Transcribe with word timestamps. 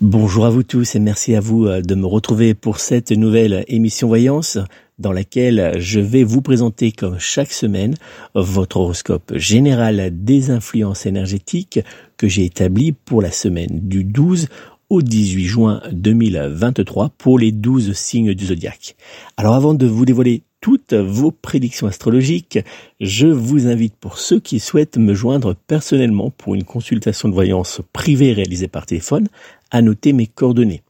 Bonjour 0.00 0.46
à 0.46 0.50
vous 0.50 0.62
tous 0.62 0.94
et 0.94 0.98
merci 0.98 1.34
à 1.34 1.40
vous 1.40 1.66
euh, 1.66 1.80
de 1.80 1.94
me 1.94 2.06
retrouver 2.06 2.54
pour 2.54 2.80
cette 2.80 3.12
nouvelle 3.12 3.64
émission 3.68 4.08
Voyance 4.08 4.58
dans 4.98 5.12
laquelle 5.12 5.74
je 5.78 6.00
vais 6.00 6.24
vous 6.24 6.42
présenter 6.42 6.92
comme 6.92 7.18
chaque 7.18 7.52
semaine 7.52 7.94
votre 8.34 8.78
horoscope 8.78 9.32
général 9.36 10.10
des 10.12 10.50
influences 10.50 11.06
énergétiques 11.06 11.80
que 12.16 12.28
j'ai 12.28 12.44
établi 12.44 12.92
pour 12.92 13.22
la 13.22 13.30
semaine 13.30 13.80
du 13.80 14.04
12 14.04 14.48
au 14.90 15.02
18 15.02 15.44
juin 15.44 15.82
2023 15.92 17.10
pour 17.16 17.38
les 17.38 17.50
12 17.50 17.92
signes 17.94 18.34
du 18.34 18.46
zodiaque. 18.46 18.96
Alors 19.36 19.54
avant 19.54 19.74
de 19.74 19.86
vous 19.86 20.04
dévoiler 20.04 20.42
toutes 20.62 20.94
vos 20.94 21.32
prédictions 21.32 21.88
astrologiques, 21.88 22.60
je 23.00 23.26
vous 23.26 23.66
invite 23.66 23.96
pour 23.96 24.18
ceux 24.18 24.40
qui 24.40 24.60
souhaitent 24.60 24.96
me 24.96 25.12
joindre 25.12 25.54
personnellement 25.66 26.30
pour 26.30 26.54
une 26.54 26.64
consultation 26.64 27.28
de 27.28 27.34
voyance 27.34 27.82
privée 27.92 28.32
réalisée 28.32 28.68
par 28.68 28.86
téléphone 28.86 29.28
à 29.70 29.82
noter 29.82 30.14
mes 30.14 30.28
coordonnées. 30.28 30.82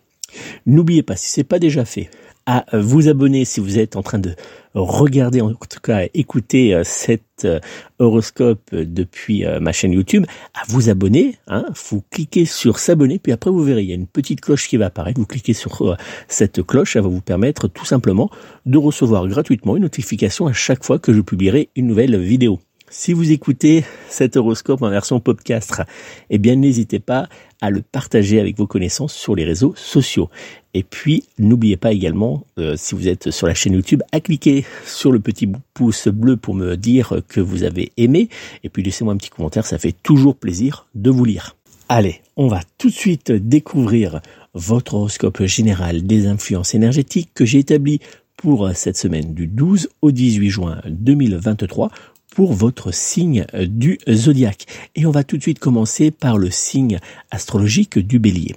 N'oubliez 0.66 1.03
pas, 1.03 1.16
si 1.16 1.31
ce 1.31 1.41
n'est 1.41 1.44
pas 1.44 1.59
déjà 1.59 1.84
fait, 1.84 2.11
à 2.49 2.65
vous 2.72 3.09
abonner 3.09 3.44
si 3.44 3.61
vous 3.61 3.78
êtes 3.78 3.97
en 3.97 4.03
train 4.03 4.19
de 4.19 4.34
regarder, 4.75 5.43
en 5.43 5.53
tout 5.53 5.81
cas 5.83 6.06
écouter 6.15 6.75
euh, 6.75 6.83
cet 6.83 7.44
euh, 7.44 7.61
horoscope 7.99 8.75
depuis 8.75 9.44
euh, 9.44 9.61
ma 9.61 9.72
chaîne 9.72 9.93
YouTube, 9.93 10.25
à 10.55 10.62
vous 10.69 10.88
abonner. 10.88 11.37
Hein, 11.47 11.67
vous 11.91 12.03
cliquez 12.11 12.47
sur 12.47 12.78
s'abonner, 12.78 13.19
puis 13.19 13.33
après 13.33 13.50
vous 13.50 13.62
verrez, 13.62 13.83
il 13.83 13.88
y 13.88 13.93
a 13.93 13.97
une 13.97 14.06
petite 14.06 14.41
cloche 14.41 14.67
qui 14.67 14.78
va 14.78 14.87
apparaître. 14.87 15.21
Vous 15.21 15.27
cliquez 15.27 15.53
sur 15.53 15.97
cette 16.27 16.62
cloche, 16.62 16.94
ça 16.94 17.03
va 17.03 17.09
vous 17.09 17.21
permettre 17.21 17.69
tout 17.69 17.84
simplement 17.84 18.31
de 18.65 18.78
recevoir 18.78 19.28
gratuitement 19.28 19.77
une 19.77 19.83
notification 19.83 20.47
à 20.47 20.55
chaque 20.55 20.84
fois 20.84 20.99
que 20.99 21.12
je 21.12 21.21
publierai 21.21 21.69
une 21.77 21.87
nouvelle 21.87 22.19
vidéo. 22.19 22.61
Si 22.91 23.12
vous 23.12 23.32
écoutez 23.32 23.84
cet 24.09 24.38
horoscope 24.38 24.81
en 24.81 24.88
version 24.88 25.21
podcast, 25.21 25.82
eh 26.31 26.38
bien 26.38 26.56
n'hésitez 26.56 27.00
pas 27.00 27.28
à 27.60 27.69
le 27.69 27.82
partager 27.82 28.41
avec 28.41 28.56
vos 28.56 28.66
connaissances 28.66 29.12
sur 29.12 29.34
les 29.34 29.44
réseaux 29.44 29.75
sociaux. 29.76 30.31
Et 30.72 30.82
puis 30.84 31.25
n'oubliez 31.38 31.76
pas 31.76 31.93
également, 31.93 32.47
euh, 32.59 32.76
si 32.76 32.94
vous 32.94 33.06
êtes 33.06 33.31
sur 33.31 33.47
la 33.47 33.53
chaîne 33.53 33.75
YouTube, 33.75 34.03
à 34.12 34.21
cliquer 34.21 34.65
sur 34.87 35.12
le 35.12 35.21
petit 35.21 35.50
pouce 35.75 36.09
bleu 36.09 36.38
pour 36.38 36.54
me 36.54 36.76
dire 36.76 37.21
que 37.28 37.43
vous 37.43 37.62
avez 37.62 37.93
aimé. 37.99 38.31
Et 38.65 38.71
puis 38.71 38.82
laissez-moi 38.82 39.12
un 39.12 39.19
petit 39.19 39.31
commentaire, 39.31 39.66
ça 39.66 39.78
fait 39.78 39.94
toujours 40.03 40.34
plaisir 40.34 40.87
de 40.94 41.10
vous 41.10 41.26
lire. 41.26 41.56
Allez, 41.91 42.22
on 42.37 42.49
va 42.49 42.60
tout 42.78 42.88
de 42.88 42.94
suite 42.94 43.32
découvrir 43.32 44.20
votre 44.55 44.94
horoscope 44.94 45.44
général 45.44 46.06
des 46.06 46.26
influences 46.26 46.75
énergétiques 46.75 47.31
que 47.34 47.44
j'ai 47.44 47.59
établi 47.59 48.00
pour 48.38 48.70
cette 48.75 48.97
semaine 48.97 49.34
du 49.34 49.47
12 49.47 49.88
au 50.00 50.10
18 50.10 50.49
juin 50.49 50.81
2023 50.87 51.91
pour 52.38 52.53
votre 52.53 52.94
signe 52.94 53.47
du 53.66 53.99
zodiaque. 54.09 54.66
Et 54.94 55.06
on 55.06 55.10
va 55.10 55.25
tout 55.25 55.37
de 55.37 55.43
suite 55.43 55.59
commencer 55.59 56.12
par 56.12 56.38
le 56.38 56.53
signe 56.53 57.00
astrologique 57.32 57.99
du 57.99 58.21
bélier. 58.21 58.54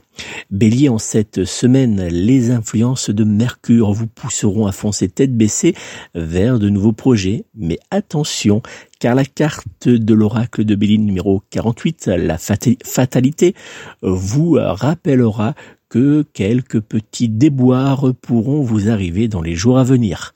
Bélier, 0.51 0.87
en 0.87 0.99
cette 0.99 1.45
semaine, 1.45 2.05
les 2.05 2.51
influences 2.51 3.09
de 3.09 3.23
Mercure 3.23 3.91
vous 3.91 4.05
pousseront 4.05 4.67
à 4.67 4.71
foncer 4.71 5.09
tête 5.09 5.35
baissée 5.35 5.73
vers 6.13 6.59
de 6.59 6.69
nouveaux 6.69 6.91
projets. 6.91 7.45
Mais 7.55 7.79
attention, 7.89 8.61
car 8.99 9.15
la 9.15 9.25
carte 9.25 9.87
de 9.87 10.13
l'oracle 10.13 10.63
de 10.63 10.75
Béline 10.75 11.07
numéro 11.07 11.41
48, 11.49 12.05
la 12.05 12.37
fatalité, 12.37 13.55
vous 14.03 14.59
rappellera 14.59 15.55
que 15.89 16.23
quelques 16.33 16.81
petits 16.81 17.29
déboires 17.29 18.13
pourront 18.21 18.61
vous 18.61 18.89
arriver 18.89 19.27
dans 19.27 19.41
les 19.41 19.55
jours 19.55 19.79
à 19.79 19.83
venir 19.83 20.33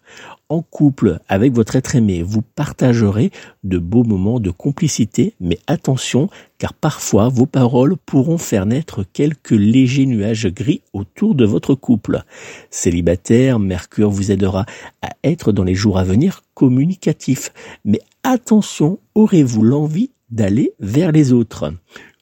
en 0.50 0.61
couple 0.61 1.19
avec 1.28 1.53
votre 1.53 1.75
être 1.75 1.95
aimé, 1.95 2.23
vous 2.23 2.41
partagerez 2.41 3.31
de 3.63 3.78
beaux 3.78 4.03
moments 4.03 4.39
de 4.39 4.51
complicité, 4.51 5.33
mais 5.39 5.57
attention, 5.67 6.29
car 6.57 6.73
parfois 6.73 7.29
vos 7.29 7.45
paroles 7.45 7.97
pourront 7.97 8.38
faire 8.38 8.66
naître 8.66 9.03
quelques 9.13 9.51
légers 9.51 10.06
nuages 10.06 10.47
gris 10.47 10.81
autour 10.94 11.35
de 11.35 11.45
votre 11.45 11.75
couple. 11.75 12.23
Célibataire, 12.69 13.59
Mercure 13.59 14.09
vous 14.09 14.31
aidera 14.31 14.66
à 15.01 15.09
être 15.23 15.51
dans 15.51 15.63
les 15.63 15.75
jours 15.75 15.97
à 15.97 16.03
venir 16.03 16.44
communicatif, 16.53 17.51
mais 17.83 18.00
attention, 18.23 19.00
aurez-vous 19.16 19.63
l'envie 19.63 20.12
d'aller 20.29 20.73
vers 20.79 21.12
les 21.12 21.33
autres? 21.33 21.73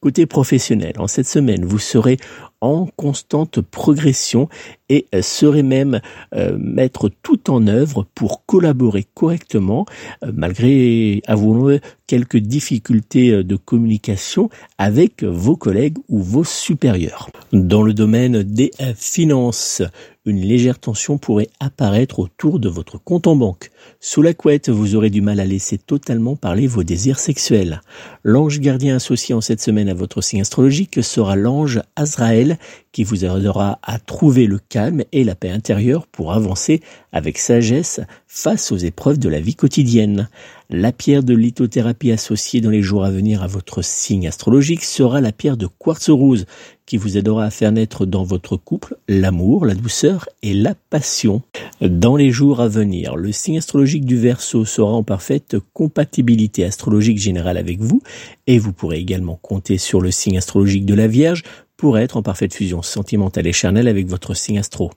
Côté 0.01 0.25
professionnel, 0.25 0.95
en 0.97 1.07
cette 1.07 1.28
semaine, 1.28 1.63
vous 1.63 1.79
serez 1.79 2.17
en 2.63 2.88
constante 2.96 3.59
progression 3.59 4.47
et 4.88 5.06
euh, 5.13 5.22
serait 5.22 5.63
même 5.63 6.00
euh, 6.34 6.57
mettre 6.57 7.09
tout 7.22 7.51
en 7.51 7.68
œuvre 7.68 8.07
pour 8.16 8.46
collaborer 8.46 9.06
correctement, 9.13 9.85
euh, 10.24 10.31
malgré, 10.34 11.22
avouons-le, 11.28 11.81
quelques 12.07 12.38
difficultés 12.38 13.44
de 13.44 13.56
communication 13.56 14.50
avec 14.78 15.23
vos 15.23 15.56
collègues 15.56 15.97
ou 16.09 16.22
vos 16.22 16.44
supérieurs. 16.44 17.29
Dans 17.52 17.81
le 17.81 17.94
domaine 17.94 18.44
des 18.44 18.72
finances, 18.96 19.81
une 20.25 20.41
légère 20.41 20.79
tension 20.79 21.18
pourrait 21.18 21.50
apparaître 21.59 22.19
autour 22.19 22.59
de 22.59 22.69
votre 22.69 22.97
compte 22.97 23.25
en 23.25 23.35
banque. 23.35 23.72
Sous 24.00 24.22
la 24.22 24.34
couette, 24.34 24.69
vous 24.69 24.96
aurez 24.96 25.09
du 25.09 25.22
mal 25.22 25.40
à 25.40 25.46
laisser 25.46 25.78
totalement 25.78 26.35
parler 26.35 26.67
vos 26.67 26.84
désirs 26.84 27.20
sexuels. 27.20 27.82
L'ange 28.23 28.59
gardien 28.59 28.96
associé 28.96 29.34
en 29.34 29.41
cette 29.41 29.61
semaine 29.61 29.90
à 29.90 29.93
votre 29.93 30.22
signe 30.22 30.41
astrologique 30.41 31.03
sera 31.03 31.35
l'ange 31.35 31.82
Azraël 31.96 32.53
qui 32.91 33.03
vous 33.03 33.26
aidera 33.26 33.79
à 33.84 34.00
trouver 34.00 34.47
le 34.47 34.59
calme 34.59 35.03
et 35.11 35.23
la 35.23 35.35
paix 35.35 35.50
intérieure 35.50 36.08
pour 36.08 36.34
avancer 36.34 36.82
avec 37.11 37.38
sagesse 37.38 38.02
face 38.28 38.72
aux 38.72 38.78
épreuves 38.78 39.20
de 39.20 39.29
la 39.29 39.40
vie 39.40 39.55
quotidienne. 39.55 40.29
La 40.70 40.91
pierre 40.91 41.23
de 41.23 41.35
lithothérapie 41.35 42.11
associée 42.11 42.61
dans 42.61 42.72
les 42.72 42.82
jours 42.82 43.05
à 43.05 43.11
venir 43.11 43.44
à 43.44 43.47
votre 43.47 43.84
signe 43.84 44.28
astrologique 44.28 44.84
sera 44.84 45.22
la 45.22 45.32
pierre 45.32 45.58
de 45.58 45.67
quartz 45.67 46.09
rose 46.09 46.46
qui 46.85 46.97
vous 46.97 47.17
aidera 47.17 47.46
à 47.46 47.50
faire 47.50 47.72
naître 47.72 48.05
dans 48.05 48.23
votre 48.23 48.58
couple 48.58 48.97
l'amour, 49.08 49.66
la 49.66 49.76
douceur 49.76 50.28
et 50.41 50.53
la 50.53 50.76
passion. 50.90 51.41
Dans 51.82 52.16
les 52.16 52.32
jours 52.32 52.59
à 52.59 52.67
venir, 52.67 53.16
le 53.16 53.32
signe 53.32 53.58
astrologique 53.58 54.05
du 54.05 54.17
Verseau 54.17 54.66
sera 54.66 54.91
en 54.91 55.03
parfaite 55.03 55.58
compatibilité 55.73 56.66
astrologique 56.66 57.20
générale 57.20 57.58
avec 57.58 57.79
vous 57.79 58.02
et 58.47 58.59
vous 58.59 58.73
pourrez 58.73 58.97
également 58.97 59.40
compter 59.41 59.78
sur 59.78 60.02
le 60.02 60.11
signe 60.11 60.38
astrologique 60.38 60.85
de 60.85 60.94
la 60.94 61.08
Vierge 61.08 61.44
pour 61.78 61.97
être 61.97 62.17
en 62.17 62.22
parfaite 62.22 62.53
fusion 62.53 62.81
sentimentale 62.81 63.47
et 63.47 63.53
charnelle 63.53 63.87
avec 63.87 64.08
votre 64.08 64.34
signe 64.34 64.59
astro. 64.59 64.91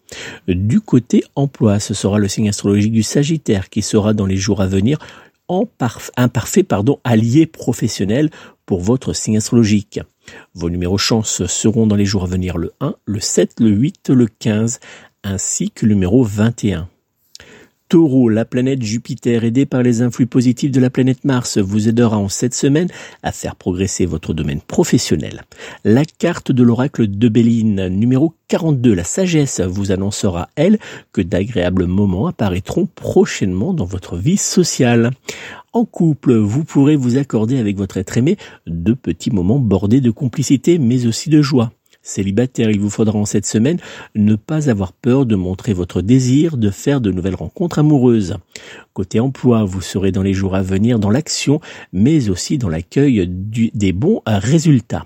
Du 0.46 0.81
côté 0.81 1.25
emploi, 1.34 1.81
ce 1.81 1.94
sera 1.94 2.19
le 2.19 2.28
signe 2.28 2.49
astrologique 2.49 2.93
du 2.93 3.02
Sagittaire 3.02 3.70
qui 3.70 3.82
sera 3.82 4.14
dans 4.14 4.26
les 4.26 4.37
jours 4.37 4.61
à 4.61 4.67
venir 4.67 4.99
en 5.49 5.69
un 6.17 6.28
parfait 6.28 6.62
pardon, 6.62 6.99
allié 7.05 7.46
professionnel 7.46 8.31
pour 8.67 8.81
votre 8.81 9.12
signe 9.12 9.37
astrologique. 9.37 10.00
Vos 10.55 10.70
numéros 10.70 10.99
chance 10.99 11.46
seront 11.46 11.87
dans 11.87 11.96
les 11.96 12.05
jours 12.05 12.25
à 12.25 12.26
venir 12.26 12.58
le 12.58 12.73
1, 12.81 12.96
le 13.05 13.20
7, 13.20 13.61
le 13.61 13.69
8, 13.69 14.11
le 14.11 14.26
15, 14.26 14.81
ainsi 15.22 15.70
que 15.70 15.87
le 15.87 15.94
numéro 15.94 16.25
21. 16.25 16.88
Taureau, 17.88 18.29
la 18.29 18.44
planète 18.44 18.83
Jupiter, 18.83 19.44
aidée 19.44 19.65
par 19.65 19.85
les 19.85 20.03
influx 20.03 20.27
positifs 20.27 20.73
de 20.73 20.81
la 20.81 20.91
planète 20.91 21.25
Mars, 21.25 21.59
vous 21.59 21.88
aidera 21.88 22.19
en 22.19 22.29
cette 22.29 22.55
semaine 22.55 22.88
à 23.23 23.31
faire 23.31 23.55
progresser 23.55 24.06
votre 24.06 24.35
domaine 24.35 24.61
professionnel. 24.61 25.43
La 25.85 26.05
carte 26.05 26.50
de 26.50 26.65
l'oracle 26.65 27.06
de 27.06 27.29
Béline, 27.29 27.87
numéro 27.87 28.35
42, 28.49 28.93
la 28.93 29.05
sagesse, 29.05 29.61
vous 29.61 29.93
annoncera, 29.93 30.49
elle, 30.56 30.81
que 31.12 31.21
d'agréables 31.21 31.87
moments 31.87 32.27
apparaîtront 32.27 32.87
prochainement 32.87 33.73
dans 33.73 33.85
votre 33.85 34.17
vie 34.17 34.37
sociale. 34.37 35.12
En 35.73 35.85
couple, 35.85 36.35
vous 36.35 36.65
pourrez 36.65 36.97
vous 36.97 37.19
accorder 37.19 37.59
avec 37.59 37.77
votre 37.77 37.99
être 37.99 38.19
aimé 38.19 38.37
de 38.67 38.94
petits 38.94 39.31
moments 39.31 39.61
bordés 39.61 40.00
de 40.00 40.11
complicité 40.11 40.79
mais 40.79 41.06
aussi 41.06 41.31
de 41.31 41.41
joie. 41.41 41.71
Célibataire, 42.06 42.70
il 42.70 42.79
vous 42.79 42.88
faudra 42.88 43.19
en 43.19 43.25
cette 43.25 43.47
semaine 43.47 43.81
ne 44.14 44.37
pas 44.37 44.70
avoir 44.70 44.93
peur 44.93 45.26
de 45.26 45.35
montrer 45.35 45.73
votre 45.73 46.03
désir 46.03 46.56
de 46.56 46.70
faire 46.70 47.00
de 47.00 47.11
nouvelles 47.11 47.35
rencontres 47.35 47.81
amoureuses. 47.81 48.37
Côté 48.93 49.19
emploi, 49.19 49.64
vous 49.64 49.81
serez 49.81 50.12
dans 50.12 50.23
les 50.23 50.32
jours 50.32 50.55
à 50.55 50.62
venir 50.62 51.00
dans 51.00 51.11
l'action, 51.11 51.61
mais 51.93 52.29
aussi 52.29 52.58
dans 52.58 52.69
l'accueil 52.69 53.29
des 53.29 53.93
bons 53.93 54.23
résultats. 54.25 55.05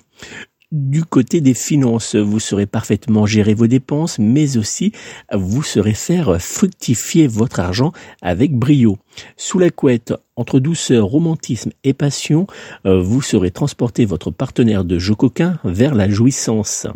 Du 0.73 1.05
côté 1.05 1.41
des 1.41 1.55
finances, 1.55 2.15
vous 2.15 2.39
saurez 2.39 2.67
parfaitement 2.67 3.27
gérer 3.27 3.55
vos 3.55 3.67
dépenses, 3.67 4.21
mais 4.21 4.57
aussi 4.57 4.93
vous 5.33 5.65
saurez 5.65 5.95
faire 5.95 6.41
fructifier 6.41 7.27
votre 7.27 7.59
argent 7.59 7.91
avec 8.23 8.57
brio. 8.57 8.97
Sous 9.37 9.59
la 9.59 9.71
couette, 9.71 10.15
entre 10.37 10.61
douceur, 10.61 11.07
romantisme 11.07 11.73
et 11.83 11.93
passion, 11.93 12.47
euh, 12.87 13.03
vous 13.03 13.21
saurez 13.21 13.51
transporter 13.51 14.05
votre 14.05 14.31
partenaire 14.31 14.85
de 14.85 14.99
jeu 14.99 15.17
coquin 15.17 15.59
vers 15.65 15.95
la 15.95 16.09
jouissance. 16.09 16.87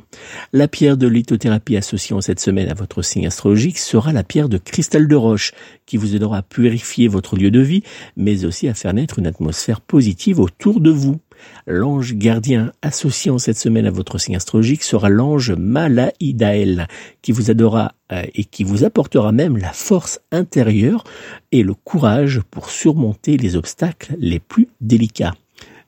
La 0.52 0.68
pierre 0.68 0.96
de 0.96 1.08
lithothérapie 1.08 1.76
associée 1.76 2.16
cette 2.20 2.38
semaine 2.38 2.70
à 2.70 2.74
votre 2.74 3.02
signe 3.02 3.26
astrologique 3.26 3.78
sera 3.78 4.12
la 4.12 4.22
pierre 4.22 4.48
de 4.48 4.58
cristal 4.58 5.08
de 5.08 5.16
roche, 5.16 5.52
qui 5.84 5.96
vous 5.96 6.14
aidera 6.14 6.38
à 6.38 6.42
purifier 6.42 7.08
votre 7.08 7.36
lieu 7.36 7.50
de 7.50 7.60
vie, 7.60 7.82
mais 8.16 8.44
aussi 8.44 8.68
à 8.68 8.74
faire 8.74 8.94
naître 8.94 9.18
une 9.18 9.26
atmosphère 9.26 9.80
positive 9.80 10.38
autour 10.38 10.80
de 10.80 10.90
vous. 10.90 11.18
L'ange 11.66 12.14
gardien 12.14 12.72
associé 12.82 13.30
en 13.30 13.38
cette 13.38 13.58
semaine 13.58 13.86
à 13.86 13.90
votre 13.90 14.18
signe 14.18 14.36
astrologique 14.36 14.82
sera 14.82 15.08
l'ange 15.08 15.52
Malaïdaël, 15.52 16.88
qui 17.22 17.32
vous 17.32 17.50
aidera 17.50 17.92
euh, 18.12 18.22
et 18.34 18.44
qui 18.44 18.64
vous 18.64 18.84
apportera 18.84 19.32
même 19.32 19.56
la 19.56 19.72
force 19.72 20.20
intérieure 20.30 21.04
et 21.52 21.62
le 21.62 21.74
courage 21.74 22.40
pour 22.50 22.70
surmonter 22.70 23.36
les 23.36 23.56
obstacles 23.56 24.14
les 24.18 24.40
plus 24.40 24.68
délicats. 24.80 25.34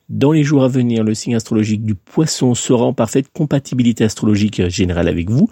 Dans 0.09 0.31
les 0.31 0.43
jours 0.43 0.63
à 0.63 0.69
venir, 0.69 1.03
le 1.03 1.13
signe 1.13 1.35
astrologique 1.35 1.83
du 1.83 1.93
poisson 1.93 2.55
sera 2.55 2.85
en 2.85 2.93
parfaite 2.93 3.27
compatibilité 3.33 4.05
astrologique 4.05 4.69
générale 4.69 5.09
avec 5.09 5.29
vous 5.29 5.49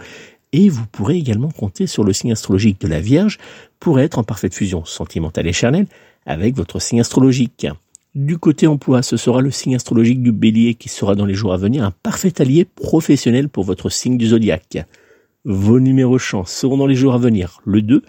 et 0.54 0.70
vous 0.70 0.86
pourrez 0.88 1.18
également 1.18 1.52
compter 1.52 1.88
sur 1.88 2.06
le 2.06 2.14
signe 2.14 2.32
astrologique 2.32 2.80
de 2.80 2.88
la 2.88 3.02
Vierge 3.02 3.38
pour 3.82 4.00
être 4.00 4.18
en 4.18 4.24
parfaite 4.24 4.54
fusion 4.54 4.86
sentimentale 4.86 5.48
et 5.48 5.54
charnelle 5.54 5.88
avec 6.26 6.56
votre 6.56 6.80
signe 6.80 7.02
astrologique. 7.02 7.68
Du 8.16 8.38
côté 8.38 8.66
emploi, 8.66 9.04
ce 9.04 9.18
sera 9.18 9.42
le 9.42 9.52
signe 9.52 9.76
astrologique 9.76 10.24
du 10.24 10.32
bélier 10.32 10.76
qui 10.76 10.88
sera 10.88 11.16
dans 11.16 11.26
les 11.26 11.34
jours 11.34 11.52
à 11.52 11.58
venir 11.58 11.84
un 11.84 11.92
parfait 11.92 12.42
allié 12.42 12.64
professionnel 12.64 13.50
pour 13.50 13.66
votre 13.66 13.90
signe 13.90 14.18
du 14.18 14.28
zodiaque. 14.28 14.78
Vos 15.44 15.82
numéros 15.82 16.18
chance 16.18 16.50
seront 16.50 16.78
dans 16.78 16.88
les 16.88 16.96
jours 16.96 17.14
à 17.14 17.18
venir 17.18 17.60
le 17.66 17.82
2. 17.82 18.02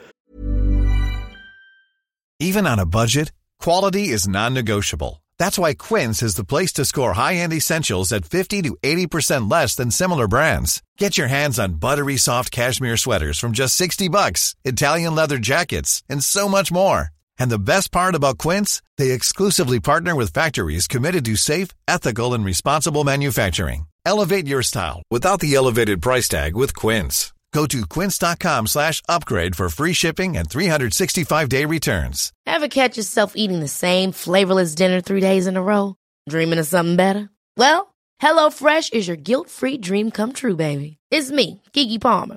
Even 2.38 2.68
on 2.68 2.78
a 2.78 2.86
budget, 2.86 3.32
quality 3.60 4.12
is 4.12 4.28
non-negotiable. 4.28 5.24
That's 5.40 5.58
why 5.58 5.74
Quince 5.74 6.22
is 6.22 6.36
the 6.36 6.44
place 6.44 6.72
to 6.74 6.84
score 6.84 7.14
high-end 7.14 7.52
essentials 7.52 8.12
at 8.12 8.24
50 8.24 8.62
to 8.62 8.76
80% 8.84 9.50
less 9.50 9.74
than 9.74 9.90
similar 9.90 10.28
brands. 10.28 10.82
Get 10.98 11.18
your 11.18 11.28
hands 11.28 11.58
on 11.58 11.80
buttery 11.80 12.16
soft 12.16 12.52
cashmere 12.52 12.96
sweaters 12.96 13.40
from 13.40 13.52
just 13.52 13.74
60 13.74 14.08
bucks, 14.08 14.54
Italian 14.64 15.16
leather 15.16 15.38
jackets, 15.38 16.04
and 16.08 16.22
so 16.22 16.48
much 16.48 16.70
more. 16.70 17.10
And 17.38 17.50
the 17.50 17.58
best 17.58 17.90
part 17.90 18.14
about 18.14 18.38
Quince, 18.38 18.82
they 18.98 19.10
exclusively 19.12 19.80
partner 19.80 20.14
with 20.14 20.32
factories 20.32 20.86
committed 20.86 21.24
to 21.24 21.36
safe, 21.36 21.68
ethical 21.88 22.34
and 22.34 22.44
responsible 22.44 23.04
manufacturing. 23.04 23.86
Elevate 24.04 24.46
your 24.46 24.62
style 24.62 25.02
without 25.10 25.40
the 25.40 25.54
elevated 25.54 26.00
price 26.00 26.28
tag 26.28 26.54
with 26.54 26.74
Quince. 26.74 27.32
Go 27.52 27.66
to 27.66 27.86
quince.com 27.86 28.66
slash 28.66 29.02
upgrade 29.08 29.56
for 29.56 29.70
free 29.70 29.94
shipping 29.94 30.36
and 30.36 30.46
365-day 30.46 31.64
returns. 31.64 32.32
Ever 32.44 32.68
catch 32.68 32.98
yourself 32.98 33.32
eating 33.34 33.60
the 33.60 33.68
same 33.68 34.12
flavorless 34.12 34.74
dinner 34.74 35.00
three 35.00 35.20
days 35.20 35.46
in 35.46 35.56
a 35.56 35.62
row? 35.62 35.94
Dreaming 36.28 36.58
of 36.58 36.66
something 36.66 36.96
better? 36.96 37.30
Well, 37.56 37.94
HelloFresh 38.20 38.92
is 38.92 39.08
your 39.08 39.16
guilt-free 39.16 39.78
dream 39.78 40.10
come 40.10 40.32
true, 40.34 40.56
baby. 40.56 40.98
It's 41.10 41.30
me, 41.30 41.62
Kiki 41.72 41.98
Palmer. 41.98 42.36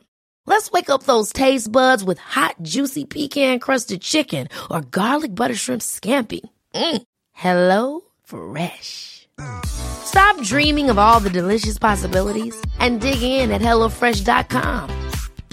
Let's 0.50 0.72
wake 0.72 0.90
up 0.90 1.04
those 1.04 1.31
taste 1.31 1.72
buds 1.72 2.04
with 2.04 2.18
hot, 2.18 2.56
juicy 2.63 3.06
pecan 3.06 3.60
crusted 3.60 4.01
chicken 4.01 4.48
or 4.72 4.81
garlic 4.81 5.36
butter 5.36 5.54
shrimp 5.54 5.84
scampi. 5.84 6.42
Mm. 6.74 7.04
Hello 7.34 8.01
Fresh. 8.24 9.28
Stop 9.68 10.42
dreaming 10.42 10.90
of 10.90 10.98
all 10.98 11.19
the 11.19 11.30
delicious 11.30 11.78
possibilities 11.78 12.60
and 12.80 13.00
dig 13.00 13.22
in 13.22 13.51
at 13.51 13.62
HelloFresh.com. 13.62 14.90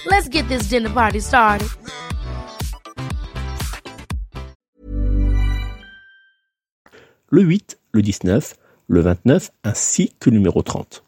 Let's 0.06 0.28
get 0.28 0.48
this 0.48 0.70
dinner 0.70 0.88
party 0.88 1.20
started. 1.20 1.69
Le 7.31 7.42
8, 7.42 7.76
le 7.92 8.00
19, 8.00 8.54
le 8.88 9.02
29 9.02 9.50
ainsi 9.62 10.14
que 10.19 10.31
le 10.31 10.38
numéro 10.38 10.62
30. 10.62 11.02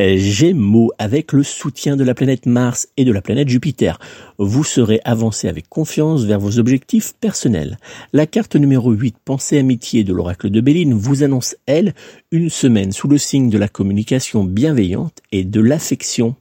Gémeaux, 0.00 0.92
avec 0.98 1.32
le 1.32 1.42
soutien 1.42 1.96
de 1.96 2.04
la 2.04 2.14
planète 2.14 2.46
Mars 2.46 2.88
et 2.96 3.04
de 3.04 3.12
la 3.12 3.20
planète 3.20 3.48
Jupiter, 3.48 3.98
vous 4.38 4.64
serez 4.64 5.00
avancé 5.04 5.46
avec 5.48 5.68
confiance 5.68 6.24
vers 6.24 6.40
vos 6.40 6.58
objectifs 6.58 7.12
personnels. 7.20 7.78
La 8.12 8.26
carte 8.26 8.56
numéro 8.56 8.92
8, 8.92 9.16
Pensée 9.24 9.58
Amitié 9.58 10.02
de 10.02 10.14
l'oracle 10.14 10.50
de 10.50 10.60
Béline, 10.60 10.94
vous 10.94 11.22
annonce, 11.22 11.54
elle, 11.66 11.94
une 12.30 12.48
semaine 12.48 12.92
sous 12.92 13.08
le 13.08 13.18
signe 13.18 13.50
de 13.50 13.58
la 13.58 13.68
communication 13.68 14.44
bienveillante 14.44 15.18
et 15.32 15.44
de 15.44 15.60
l'affection. 15.60 16.34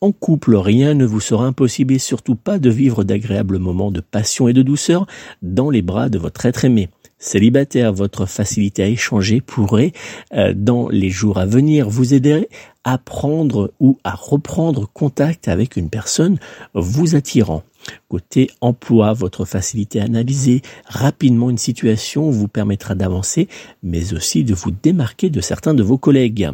En 0.00 0.12
couple, 0.12 0.56
rien 0.56 0.94
ne 0.94 1.04
vous 1.04 1.20
sera 1.20 1.46
impossible 1.46 1.94
et 1.94 1.98
surtout 1.98 2.36
pas 2.36 2.58
de 2.58 2.70
vivre 2.70 3.04
d'agréables 3.04 3.58
moments 3.58 3.90
de 3.90 4.00
passion 4.00 4.48
et 4.48 4.52
de 4.52 4.62
douceur 4.62 5.06
dans 5.42 5.70
les 5.70 5.82
bras 5.82 6.08
de 6.08 6.18
votre 6.18 6.46
être 6.46 6.64
aimé 6.64 6.88
célibataire, 7.24 7.92
votre 7.92 8.26
facilité 8.26 8.82
à 8.82 8.88
échanger 8.88 9.40
pourrait, 9.40 9.92
euh, 10.34 10.52
dans 10.54 10.88
les 10.88 11.10
jours 11.10 11.38
à 11.38 11.46
venir, 11.46 11.88
vous 11.88 12.14
aider 12.14 12.48
à 12.84 12.98
prendre 12.98 13.72
ou 13.80 13.98
à 14.04 14.14
reprendre 14.14 14.88
contact 14.92 15.48
avec 15.48 15.76
une 15.76 15.88
personne 15.88 16.38
vous 16.74 17.16
attirant. 17.16 17.62
Côté 18.08 18.50
emploi, 18.60 19.12
votre 19.12 19.44
facilité 19.44 20.00
à 20.00 20.04
analyser 20.04 20.62
rapidement 20.86 21.50
une 21.50 21.58
situation 21.58 22.30
vous 22.30 22.48
permettra 22.48 22.94
d'avancer, 22.94 23.48
mais 23.82 24.14
aussi 24.14 24.44
de 24.44 24.54
vous 24.54 24.70
démarquer 24.70 25.30
de 25.30 25.40
certains 25.40 25.74
de 25.74 25.82
vos 25.82 25.98
collègues. 25.98 26.50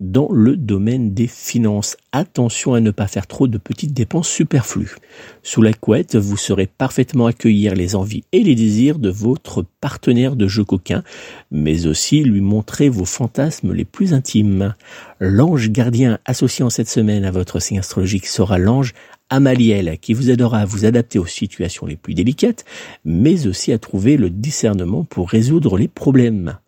Dans 0.00 0.28
le 0.32 0.56
domaine 0.56 1.14
des 1.14 1.26
finances, 1.26 1.96
attention 2.12 2.74
à 2.74 2.80
ne 2.80 2.90
pas 2.90 3.06
faire 3.06 3.26
trop 3.26 3.46
de 3.46 3.58
petites 3.58 3.92
dépenses 3.92 4.28
superflues. 4.28 4.96
Sous 5.42 5.62
la 5.62 5.72
couette, 5.72 6.16
vous 6.16 6.36
saurez 6.36 6.66
parfaitement 6.66 7.26
accueillir 7.26 7.74
les 7.74 7.94
envies 7.94 8.24
et 8.32 8.42
les 8.42 8.54
désirs 8.54 8.98
de 8.98 9.10
votre 9.10 9.64
partenaire 9.80 10.36
de 10.36 10.48
jeu 10.48 10.64
coquin, 10.64 11.02
mais 11.50 11.86
aussi 11.86 12.22
lui 12.22 12.40
montrer 12.40 12.88
vos 12.88 13.04
fantasmes 13.04 13.72
les 13.72 13.84
plus 13.84 14.12
intimes. 14.12 14.74
L'ange 15.20 15.70
gardien 15.70 16.18
associé 16.24 16.64
en 16.64 16.70
cette 16.70 16.88
semaine 16.88 17.24
à 17.24 17.30
votre 17.30 17.60
signe 17.60 17.78
astrologique 17.78 18.26
sera 18.26 18.58
l'ange 18.58 18.94
Amaliel, 19.34 19.98
qui 20.00 20.14
vous 20.14 20.30
aidera 20.30 20.60
à 20.60 20.64
vous 20.64 20.84
adapter 20.84 21.18
aux 21.18 21.26
situations 21.26 21.86
les 21.86 21.96
plus 21.96 22.14
délicates, 22.14 22.64
mais 23.04 23.48
aussi 23.48 23.72
à 23.72 23.78
trouver 23.78 24.16
le 24.16 24.30
discernement 24.30 25.02
pour 25.02 25.28
résoudre 25.28 25.76
les 25.76 25.88
problèmes. 25.88 26.58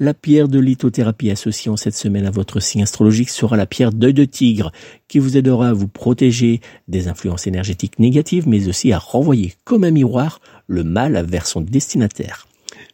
La 0.00 0.12
pierre 0.12 0.48
de 0.48 0.58
lithothérapie 0.58 1.30
associée 1.30 1.70
cette 1.76 1.94
semaine 1.94 2.26
à 2.26 2.32
votre 2.32 2.58
signe 2.58 2.82
astrologique 2.82 3.30
sera 3.30 3.56
la 3.56 3.66
pierre 3.66 3.92
d'œil 3.92 4.14
de 4.14 4.24
tigre, 4.24 4.72
qui 5.06 5.20
vous 5.20 5.36
aidera 5.36 5.68
à 5.68 5.72
vous 5.72 5.88
protéger 5.88 6.60
des 6.88 7.06
influences 7.06 7.46
énergétiques 7.46 8.00
négatives, 8.00 8.48
mais 8.48 8.68
aussi 8.68 8.92
à 8.92 8.98
renvoyer 8.98 9.54
comme 9.64 9.84
un 9.84 9.92
miroir 9.92 10.40
le 10.66 10.82
mal 10.82 11.24
vers 11.28 11.46
son 11.46 11.60
destinataire. 11.60 12.48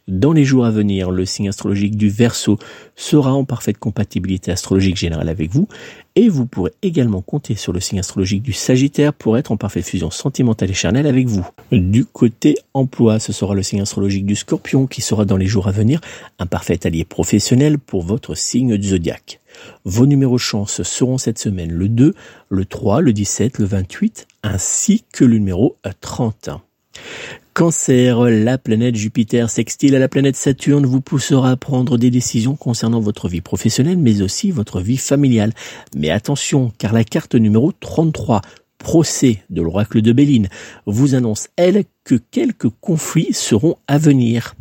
Dans 0.07 0.33
les 0.33 0.43
jours 0.43 0.65
à 0.65 0.71
venir, 0.71 1.11
le 1.11 1.25
signe 1.25 1.49
astrologique 1.49 1.95
du 1.95 2.09
Verseau 2.09 2.59
sera 2.95 3.33
en 3.33 3.45
parfaite 3.45 3.77
compatibilité 3.77 4.51
astrologique 4.51 4.97
générale 4.97 5.29
avec 5.29 5.51
vous 5.51 5.67
et 6.15 6.29
vous 6.29 6.45
pourrez 6.45 6.71
également 6.81 7.21
compter 7.21 7.55
sur 7.55 7.73
le 7.73 7.79
signe 7.79 7.99
astrologique 7.99 8.43
du 8.43 8.53
Sagittaire 8.53 9.13
pour 9.13 9.37
être 9.37 9.51
en 9.51 9.57
parfaite 9.57 9.85
fusion 9.85 10.11
sentimentale 10.11 10.69
et 10.69 10.73
charnelle 10.73 11.07
avec 11.07 11.27
vous. 11.27 11.47
Du 11.71 12.05
côté 12.05 12.57
emploi, 12.73 13.19
ce 13.19 13.33
sera 13.33 13.55
le 13.55 13.63
signe 13.63 13.81
astrologique 13.81 14.25
du 14.25 14.35
Scorpion 14.35 14.87
qui 14.87 15.01
sera 15.01 15.25
dans 15.25 15.37
les 15.37 15.47
jours 15.47 15.67
à 15.67 15.71
venir 15.71 16.01
un 16.37 16.45
parfait 16.45 16.85
allié 16.85 17.05
professionnel 17.05 17.79
pour 17.79 18.03
votre 18.03 18.35
signe 18.35 18.77
du 18.77 18.89
zodiaque. 18.89 19.39
Vos 19.85 20.05
numéros 20.05 20.37
chance 20.37 20.83
seront 20.83 21.17
cette 21.17 21.39
semaine 21.39 21.71
le 21.71 21.89
2, 21.89 22.13
le 22.49 22.65
3, 22.65 23.01
le 23.01 23.13
17, 23.13 23.59
le 23.59 23.65
28 23.65 24.27
ainsi 24.43 25.03
que 25.11 25.23
le 25.23 25.37
numéro 25.37 25.77
30. 26.01 26.49
Cancer, 27.53 28.19
la 28.21 28.57
planète 28.57 28.95
Jupiter 28.95 29.47
sextile 29.47 29.95
à 29.95 29.99
la 29.99 30.07
planète 30.07 30.35
Saturne 30.35 30.87
vous 30.87 31.01
poussera 31.01 31.51
à 31.51 31.55
prendre 31.55 31.99
des 31.99 32.09
décisions 32.09 32.55
concernant 32.55 32.99
votre 32.99 33.27
vie 33.27 33.41
professionnelle 33.41 33.99
mais 33.99 34.23
aussi 34.23 34.49
votre 34.49 34.81
vie 34.81 34.97
familiale. 34.97 35.53
Mais 35.95 36.09
attention 36.09 36.71
car 36.79 36.93
la 36.93 37.03
carte 37.03 37.35
numéro 37.35 37.71
33 37.71 38.41
procès 38.79 39.43
de 39.51 39.61
l'oracle 39.61 40.01
de 40.01 40.11
Béline 40.11 40.49
vous 40.87 41.13
annonce, 41.13 41.47
elle, 41.55 41.83
que 42.03 42.15
quelques 42.15 42.69
conflits 42.81 43.33
seront 43.33 43.77
à 43.87 43.97
venir 43.97 44.55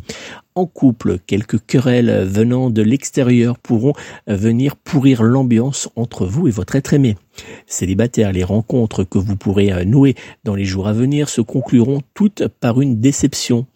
en 0.55 0.67
couple. 0.67 1.19
Quelques 1.27 1.65
querelles 1.67 2.25
venant 2.27 2.71
de 2.71 2.83
l'extérieur 2.83 3.59
pourront 3.59 3.95
venir 4.27 4.77
pourrir 4.77 5.23
l'ambiance 5.23 5.89
entre 5.97 6.27
vous 6.27 6.49
et 6.49 6.51
votre 6.51 6.77
être 6.77 6.93
aimé. 6.93 7.17
Célibataire, 7.67 8.33
les 8.33 8.45
rencontres 8.45 9.05
que 9.05 9.19
vous 9.19 9.37
pourrez 9.37 9.85
nouer 9.87 10.15
dans 10.45 10.55
les 10.55 10.67
jours 10.67 10.87
à 10.87 10.93
venir 10.93 11.29
se 11.31 11.41
concluront 11.41 12.03
toutes 12.15 12.47
par 12.49 12.81
une 12.81 13.01
déception. 13.01 13.67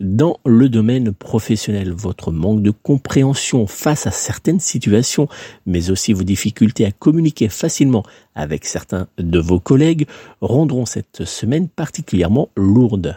Dans 0.00 0.38
le 0.44 0.68
domaine 0.68 1.12
professionnel, 1.12 1.92
votre 1.92 2.32
manque 2.32 2.62
de 2.62 2.72
compréhension 2.72 3.66
face 3.68 4.06
à 4.08 4.10
certaines 4.10 4.60
situations, 4.60 5.28
mais 5.66 5.90
aussi 5.90 6.12
vos 6.12 6.24
difficultés 6.24 6.84
à 6.84 6.90
communiquer 6.90 7.48
facilement 7.48 8.02
avec 8.34 8.64
certains 8.64 9.06
de 9.18 9.38
vos 9.38 9.60
collègues 9.60 10.06
rendront 10.40 10.86
cette 10.86 11.24
semaine 11.24 11.68
particulièrement 11.68 12.48
lourde. 12.56 13.13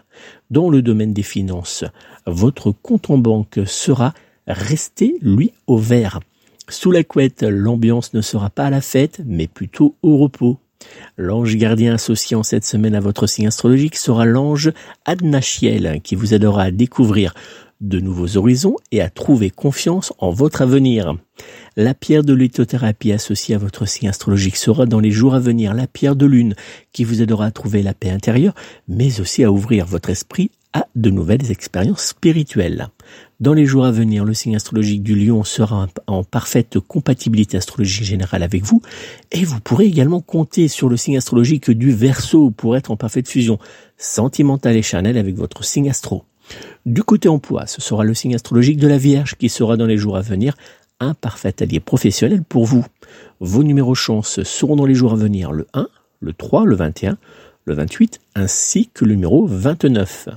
Dans 0.49 0.69
le 0.69 0.81
domaine 0.81 1.13
des 1.13 1.23
finances, 1.23 1.83
votre 2.25 2.71
compte 2.71 3.09
en 3.09 3.17
banque 3.17 3.59
sera 3.65 4.13
resté, 4.47 5.17
lui, 5.21 5.53
au 5.67 5.77
vert. 5.77 6.19
Sous 6.69 6.91
la 6.91 7.03
couette, 7.03 7.43
l'ambiance 7.43 8.13
ne 8.13 8.21
sera 8.21 8.49
pas 8.49 8.65
à 8.65 8.69
la 8.69 8.81
fête, 8.81 9.21
mais 9.25 9.47
plutôt 9.47 9.95
au 10.03 10.17
repos. 10.17 10.57
L'ange 11.17 11.55
gardien 11.55 11.93
associé 11.93 12.35
en 12.35 12.43
cette 12.43 12.65
semaine 12.65 12.95
à 12.95 12.99
votre 12.99 13.27
signe 13.27 13.47
astrologique 13.47 13.95
sera 13.95 14.25
l'ange 14.25 14.71
Adnachiel, 15.05 16.01
qui 16.03 16.15
vous 16.15 16.33
aidera 16.33 16.63
à 16.63 16.71
découvrir 16.71 17.33
de 17.81 17.99
nouveaux 17.99 18.37
horizons 18.37 18.75
et 18.91 19.01
à 19.01 19.09
trouver 19.09 19.49
confiance 19.49 20.13
en 20.19 20.31
votre 20.31 20.61
avenir. 20.61 21.15
La 21.75 21.93
pierre 21.93 22.23
de 22.23 22.33
lithothérapie 22.33 23.11
associée 23.11 23.55
à 23.55 23.59
votre 23.59 23.87
signe 23.87 24.09
astrologique 24.09 24.55
sera 24.55 24.85
dans 24.85 24.99
les 24.99 25.11
jours 25.11 25.35
à 25.35 25.39
venir 25.39 25.73
la 25.73 25.87
pierre 25.87 26.15
de 26.15 26.25
lune 26.25 26.55
qui 26.91 27.03
vous 27.03 27.21
aidera 27.21 27.45
à 27.45 27.51
trouver 27.51 27.83
la 27.83 27.93
paix 27.93 28.09
intérieure, 28.09 28.55
mais 28.87 29.19
aussi 29.19 29.43
à 29.43 29.51
ouvrir 29.51 29.85
votre 29.85 30.09
esprit 30.09 30.49
à 30.73 30.87
de 30.95 31.09
nouvelles 31.09 31.51
expériences 31.51 32.07
spirituelles. 32.07 32.89
Dans 33.39 33.53
les 33.53 33.65
jours 33.65 33.85
à 33.85 33.91
venir, 33.91 34.25
le 34.25 34.33
signe 34.33 34.55
astrologique 34.55 35.03
du 35.03 35.15
lion 35.15 35.43
sera 35.43 35.87
en 36.07 36.23
parfaite 36.23 36.79
compatibilité 36.79 37.57
astrologique 37.57 38.03
générale 38.03 38.43
avec 38.43 38.63
vous 38.63 38.81
et 39.31 39.43
vous 39.43 39.59
pourrez 39.59 39.85
également 39.85 40.21
compter 40.21 40.67
sur 40.67 40.89
le 40.89 40.97
signe 40.97 41.17
astrologique 41.17 41.69
du 41.69 41.91
verso 41.91 42.49
pour 42.49 42.75
être 42.75 42.91
en 42.91 42.97
parfaite 42.97 43.29
fusion 43.29 43.59
sentimentale 43.97 44.75
et 44.75 44.81
charnelle 44.81 45.17
avec 45.17 45.35
votre 45.35 45.63
signe 45.63 45.89
astro. 45.89 46.25
Du 46.85 47.03
côté 47.03 47.27
emploi, 47.27 47.67
ce 47.67 47.81
sera 47.81 48.03
le 48.03 48.13
signe 48.13 48.35
astrologique 48.35 48.77
de 48.77 48.87
la 48.87 48.97
Vierge 48.97 49.35
qui 49.35 49.49
sera 49.49 49.77
dans 49.77 49.85
les 49.85 49.97
jours 49.97 50.17
à 50.17 50.21
venir 50.21 50.55
un 50.99 51.13
parfait 51.13 51.61
allié 51.61 51.79
professionnel 51.79 52.43
pour 52.43 52.65
vous. 52.65 52.85
Vos 53.39 53.63
numéros 53.63 53.95
chance 53.95 54.41
seront 54.43 54.75
dans 54.75 54.85
les 54.85 54.95
jours 54.95 55.13
à 55.13 55.17
venir 55.17 55.51
le 55.51 55.67
1, 55.73 55.87
le 56.21 56.33
3, 56.33 56.65
le 56.65 56.75
21, 56.75 57.17
le 57.65 57.73
28 57.73 58.19
ainsi 58.35 58.89
que 58.93 59.05
le 59.05 59.15
numéro 59.15 59.45
29. 59.45 60.29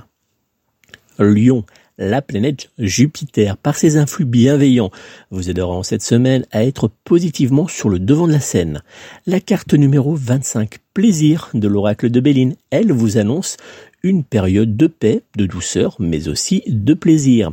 Lion, 1.19 1.65
la 1.97 2.21
planète 2.21 2.69
Jupiter, 2.79 3.57
par 3.57 3.75
ses 3.75 3.97
influx 3.97 4.25
bienveillants, 4.25 4.91
vous 5.29 5.49
aidera 5.49 5.73
en 5.73 5.83
cette 5.83 6.01
semaine 6.01 6.45
à 6.51 6.63
être 6.63 6.89
positivement 7.03 7.67
sur 7.67 7.89
le 7.89 7.99
devant 7.99 8.27
de 8.27 8.33
la 8.33 8.39
scène. 8.39 8.81
La 9.27 9.39
carte 9.39 9.73
numéro 9.73 10.15
25, 10.15 10.79
plaisir 10.93 11.49
de 11.53 11.67
l'oracle 11.67 12.09
de 12.09 12.19
Béline, 12.19 12.55
elle 12.71 12.91
vous 12.91 13.17
annonce 13.17 13.57
une 14.03 14.23
période 14.23 14.75
de 14.75 14.87
paix, 14.87 15.23
de 15.35 15.45
douceur, 15.45 15.95
mais 15.99 16.27
aussi 16.27 16.63
de 16.67 16.93
plaisir. 16.93 17.51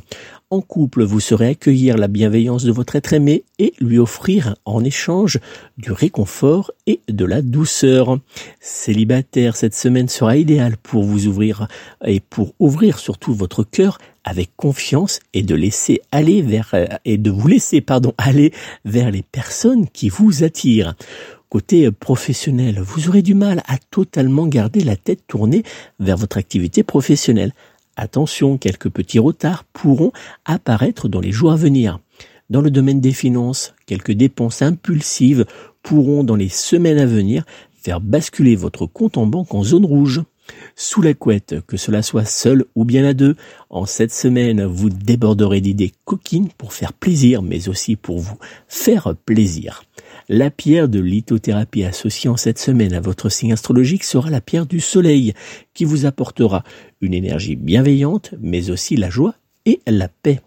En 0.50 0.62
couple, 0.62 1.04
vous 1.04 1.20
saurez 1.20 1.48
accueillir 1.48 1.98
la 1.98 2.08
bienveillance 2.08 2.64
de 2.64 2.72
votre 2.72 2.96
être 2.96 3.12
aimé 3.12 3.44
et 3.58 3.74
lui 3.80 3.98
offrir 3.98 4.54
en 4.64 4.82
échange 4.82 5.38
du 5.76 5.92
réconfort 5.92 6.72
et 6.86 7.00
de 7.06 7.26
la 7.26 7.42
douceur. 7.42 8.18
Célibataire, 8.58 9.56
cette 9.56 9.74
semaine 9.74 10.08
sera 10.08 10.38
idéale 10.38 10.78
pour 10.78 11.04
vous 11.04 11.26
ouvrir 11.26 11.68
et 12.02 12.20
pour 12.20 12.54
ouvrir 12.60 12.98
surtout 12.98 13.34
votre 13.34 13.62
cœur 13.62 13.98
avec 14.24 14.50
confiance 14.56 15.20
et 15.34 15.42
de 15.42 15.54
laisser 15.54 16.00
aller 16.12 16.40
vers 16.40 16.74
et 17.04 17.18
de 17.18 17.30
vous 17.30 17.48
laisser 17.48 17.82
pardon 17.82 18.14
aller 18.16 18.52
vers 18.86 19.10
les 19.10 19.22
personnes 19.22 19.86
qui 19.86 20.08
vous 20.08 20.44
attirent. 20.44 20.94
Côté 21.48 21.90
professionnel, 21.90 22.78
vous 22.78 23.08
aurez 23.08 23.22
du 23.22 23.34
mal 23.34 23.62
à 23.66 23.78
totalement 23.78 24.46
garder 24.46 24.80
la 24.80 24.96
tête 24.96 25.26
tournée 25.26 25.62
vers 25.98 26.18
votre 26.18 26.36
activité 26.36 26.82
professionnelle. 26.82 27.54
Attention, 27.96 28.58
quelques 28.58 28.90
petits 28.90 29.18
retards 29.18 29.64
pourront 29.64 30.12
apparaître 30.44 31.08
dans 31.08 31.20
les 31.20 31.32
jours 31.32 31.52
à 31.52 31.56
venir. 31.56 32.00
Dans 32.50 32.60
le 32.60 32.70
domaine 32.70 33.00
des 33.00 33.12
finances, 33.12 33.74
quelques 33.86 34.12
dépenses 34.12 34.60
impulsives 34.60 35.46
pourront 35.82 36.22
dans 36.22 36.36
les 36.36 36.50
semaines 36.50 36.98
à 36.98 37.06
venir 37.06 37.44
faire 37.80 38.02
basculer 38.02 38.54
votre 38.54 38.84
compte 38.84 39.16
en 39.16 39.26
banque 39.26 39.54
en 39.54 39.62
zone 39.62 39.86
rouge. 39.86 40.22
Sous 40.76 41.02
la 41.02 41.14
couette, 41.14 41.56
que 41.66 41.76
cela 41.76 42.02
soit 42.02 42.24
seul 42.24 42.64
ou 42.74 42.84
bien 42.84 43.04
à 43.04 43.14
deux, 43.14 43.36
en 43.70 43.84
cette 43.84 44.12
semaine, 44.12 44.64
vous 44.64 44.90
déborderez 44.90 45.60
d'idées 45.60 45.92
coquines 46.04 46.48
pour 46.56 46.72
faire 46.72 46.92
plaisir, 46.92 47.42
mais 47.42 47.68
aussi 47.68 47.96
pour 47.96 48.18
vous 48.18 48.38
faire 48.68 49.14
plaisir. 49.26 49.84
La 50.28 50.50
pierre 50.50 50.88
de 50.88 51.00
lithothérapie 51.00 51.84
associée 51.84 52.30
en 52.30 52.36
cette 52.36 52.58
semaine 52.58 52.92
à 52.92 53.00
votre 53.00 53.28
signe 53.28 53.52
astrologique 53.52 54.04
sera 54.04 54.30
la 54.30 54.40
pierre 54.40 54.66
du 54.66 54.80
soleil, 54.80 55.32
qui 55.74 55.84
vous 55.84 56.06
apportera 56.06 56.64
une 57.00 57.14
énergie 57.14 57.56
bienveillante, 57.56 58.34
mais 58.40 58.70
aussi 58.70 58.96
la 58.96 59.10
joie 59.10 59.34
et 59.64 59.80
la 59.86 60.08
paix. 60.08 60.40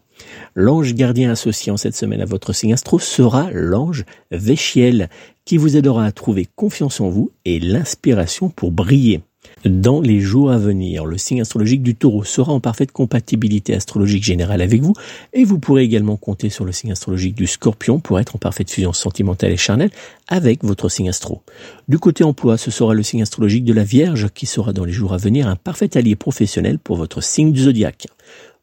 L'ange 0.56 0.94
gardien 0.94 1.32
associé 1.32 1.72
en 1.72 1.78
cette 1.78 1.96
semaine 1.96 2.22
à 2.22 2.26
votre 2.26 2.54
signe 2.54 2.74
astro 2.74 3.00
sera 3.00 3.50
l'ange 3.52 4.06
Véchiel, 4.32 5.10
qui 5.46 5.58
vous 5.58 5.78
aidera 5.78 6.06
à 6.06 6.12
trouver 6.12 6.48
confiance 6.56 7.02
en 7.02 7.10
vous 7.10 7.32
et 7.46 7.60
l'inspiration 7.60 8.50
pour 8.50 8.72
briller. 8.72 9.22
Dans 9.64 10.02
les 10.02 10.20
jours 10.20 10.52
à 10.52 10.58
venir, 10.58 11.06
le 11.06 11.20
signe 11.20 11.42
astrologique 11.42 11.84
du 11.84 11.96
taureau 11.96 12.24
sera 12.24 12.52
en 12.52 12.60
parfaite 12.60 12.92
compatibilité 12.92 13.76
astrologique 13.76 14.24
générale 14.24 14.62
avec 14.62 14.82
vous 14.82 14.94
et 15.34 15.44
vous 15.44 15.60
pourrez 15.60 15.84
également 15.84 16.18
compter 16.18 16.50
sur 16.50 16.66
le 16.66 16.72
signe 16.72 16.92
astrologique 16.92 17.36
du 17.36 17.46
scorpion 17.46 18.00
pour 18.00 18.20
être 18.20 18.36
en 18.36 18.40
parfaite 18.40 18.72
fusion 18.72 18.92
sentimentale 18.92 19.52
et 19.52 19.58
charnelle 19.58 19.92
avec 20.28 20.64
votre 20.64 20.90
signe 20.90 21.10
astro. 21.10 21.44
Du 21.88 22.00
côté 22.00 22.24
emploi, 22.24 22.58
ce 22.58 22.72
sera 22.72 22.96
le 22.96 23.04
signe 23.04 23.22
astrologique 23.22 23.64
de 23.64 23.74
la 23.74 23.84
Vierge 23.84 24.30
qui 24.34 24.48
sera 24.48 24.74
dans 24.74 24.86
les 24.86 24.94
jours 24.94 25.14
à 25.14 25.18
venir 25.18 25.48
un 25.48 25.56
parfait 25.56 25.96
allié 25.96 26.16
professionnel 26.16 26.80
pour 26.80 26.98
votre 26.98 27.22
signe 27.22 27.52
du 27.52 27.62
zodiaque. 27.62 28.08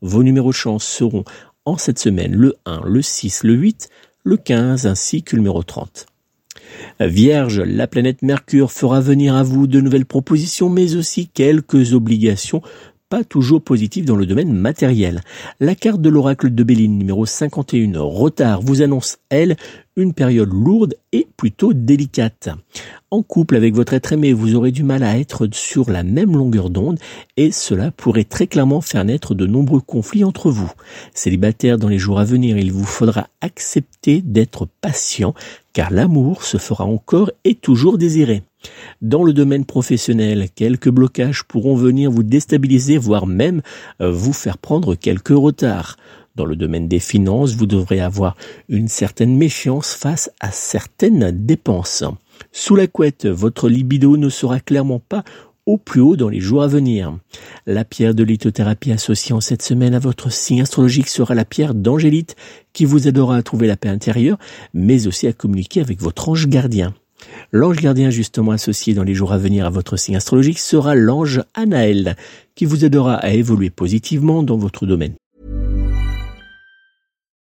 Vos 0.03 0.25
numéros 0.25 0.51
de 0.51 0.57
chance 0.57 0.85
seront 0.85 1.25
en 1.65 1.79
cette 1.79 2.01
semaine 2.01 2.33
le 2.35 2.57
1, 2.67 2.83
le 2.87 3.03
6, 3.03 3.45
le 3.45 3.55
8, 3.55 3.89
le 4.25 4.37
15 4.37 4.87
ainsi 4.87 5.23
que 5.23 5.37
le 5.37 5.43
numéro 5.43 5.63
30. 5.63 6.07
Vierge, 7.01 7.61
la 7.61 7.87
planète 7.87 8.23
Mercure 8.23 8.73
fera 8.73 9.01
venir 9.01 9.35
à 9.35 9.43
vous 9.43 9.67
de 9.67 9.81
nouvelles 9.81 10.07
propositions, 10.07 10.69
mais 10.69 10.97
aussi 10.97 11.29
quelques 11.29 11.95
obligations 11.95 12.63
pas 13.09 13.25
toujours 13.25 13.63
positives 13.63 14.05
dans 14.05 14.17
le 14.17 14.27
domaine 14.27 14.53
matériel. 14.53 15.23
La 15.61 15.75
carte 15.75 16.01
de 16.01 16.11
l'oracle 16.11 16.55
de 16.55 16.63
Béline 16.63 16.99
numéro 16.99 17.25
51, 17.25 17.99
retard, 18.01 18.61
vous 18.61 18.83
annonce, 18.83 19.19
elle, 19.31 19.57
une 19.99 20.15
période 20.15 20.53
lourde 20.53 20.95
et 21.13 21.27
plutôt 21.37 21.75
délicate. 21.75 22.49
En 23.11 23.23
couple 23.23 23.57
avec 23.57 23.75
votre 23.75 23.95
être 23.95 24.13
aimé, 24.13 24.33
vous 24.33 24.55
aurez 24.55 24.71
du 24.71 24.85
mal 24.85 25.03
à 25.03 25.19
être 25.19 25.49
sur 25.53 25.91
la 25.91 26.05
même 26.05 26.37
longueur 26.37 26.71
d'onde 26.71 26.99
et 27.37 27.51
cela 27.51 27.91
pourrait 27.91 28.25
très 28.25 28.47
clairement 28.47 28.81
faire 28.81 29.05
naître 29.05 29.35
de 29.35 29.47
nombreux 29.47 29.81
conflits 29.81 30.25
entre 30.25 30.51
vous. 30.51 30.71
Célibataire 31.15 31.79
dans 31.79 31.89
les 31.89 31.99
jours 31.99 32.21
à 32.21 32.25
venir, 32.25 32.57
il 32.59 32.73
vous 32.73 32.85
faudra 32.85 33.27
accepter 33.41 34.23
d'être 34.23 34.69
patient 34.81 35.35
car 35.73 35.91
l'amour 35.91 36.45
se 36.45 36.59
fera 36.59 36.85
encore 36.85 37.31
et 37.45 37.55
toujours 37.55 37.99
désiré. 37.99 38.43
Dans 39.03 39.23
le 39.23 39.33
domaine 39.33 39.65
professionnel, 39.65 40.49
quelques 40.55 40.91
blocages 40.91 41.45
pourront 41.45 41.77
venir 41.77 42.11
vous 42.11 42.25
déstabiliser, 42.25 42.99
voire 42.99 43.27
même 43.27 43.63
euh, 44.01 44.11
vous 44.11 44.33
faire 44.33 44.59
prendre 44.59 44.95
quelques 44.97 45.29
retards. 45.29 45.97
Dans 46.39 46.47
le 46.47 46.55
domaine 46.55 46.87
des 46.87 47.01
finances, 47.01 47.57
vous 47.57 47.67
devrez 47.67 47.99
avoir 47.99 48.37
une 48.69 48.87
certaine 48.87 49.37
méfiance 49.37 49.93
face 49.93 50.31
à 50.39 50.53
certaines 50.53 51.33
dépenses. 51.33 52.05
Sous 52.53 52.77
la 52.77 52.87
couette, 52.87 53.27
votre 53.27 53.69
libido 53.69 54.17
ne 54.17 54.29
sera 54.29 54.61
clairement 54.61 55.01
pas 55.01 55.25
au 55.67 55.79
plus 55.79 56.01
haut 56.01 56.15
dans 56.15 56.29
les 56.29 56.39
jours 56.39 56.63
à 56.63 56.69
venir. 56.69 57.19
La 57.67 57.85
pierre 57.85 58.15
de 58.15 58.23
lithothérapie 58.23 58.93
associée 58.93 59.35
en 59.35 59.41
cette 59.41 59.63
semaine 59.63 59.95
à 59.95 59.99
votre 59.99 60.31
signe 60.31 60.63
astrologique 60.63 61.09
sera 61.09 61.35
la 61.35 61.45
pierre 61.45 61.75
d'angélite 61.75 62.37
qui 62.73 62.85
vous 62.85 63.09
aidera 63.09 63.37
à 63.37 63.43
trouver 63.43 63.67
la 63.67 63.77
paix 63.77 63.89
intérieure, 63.89 64.39
mais 64.73 65.09
aussi 65.09 65.27
à 65.27 65.33
communiquer 65.33 65.81
avec 65.81 66.01
votre 66.01 66.29
ange 66.29 66.47
gardien. 66.47 66.95
L'ange 67.51 67.79
gardien 67.79 68.11
justement 68.11 68.53
associé 68.53 68.95
dans 68.95 69.03
les 69.03 69.15
jours 69.15 69.33
à 69.33 69.39
venir 69.39 69.67
à 69.67 69.71
votre 69.71 69.97
signe 69.97 70.15
astrologique 70.15 70.61
sera 70.61 70.95
l'ange 70.95 71.43
Anaël, 71.55 72.15
qui 72.55 72.65
vous 72.65 72.85
aidera 72.85 73.17
à 73.17 73.31
évoluer 73.31 73.71
positivement 73.71 74.45
dans 74.45 74.57
votre 74.57 74.87
domaine. 74.87 75.15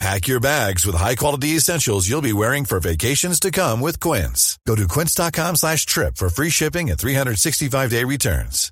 Pack 0.00 0.28
your 0.28 0.38
bags 0.38 0.86
with 0.86 0.94
high-quality 0.94 1.56
essentials 1.56 2.08
you'll 2.08 2.22
be 2.22 2.32
wearing 2.32 2.64
for 2.64 2.78
vacations 2.78 3.40
to 3.40 3.50
come 3.50 3.80
with 3.80 3.98
Quince. 3.98 4.56
Go 4.64 4.76
to 4.76 4.86
quince.com 4.86 5.56
slash 5.56 5.86
trip 5.86 6.16
for 6.16 6.28
free 6.30 6.50
shipping 6.50 6.88
and 6.90 6.98
365-day 6.98 8.04
returns. 8.04 8.70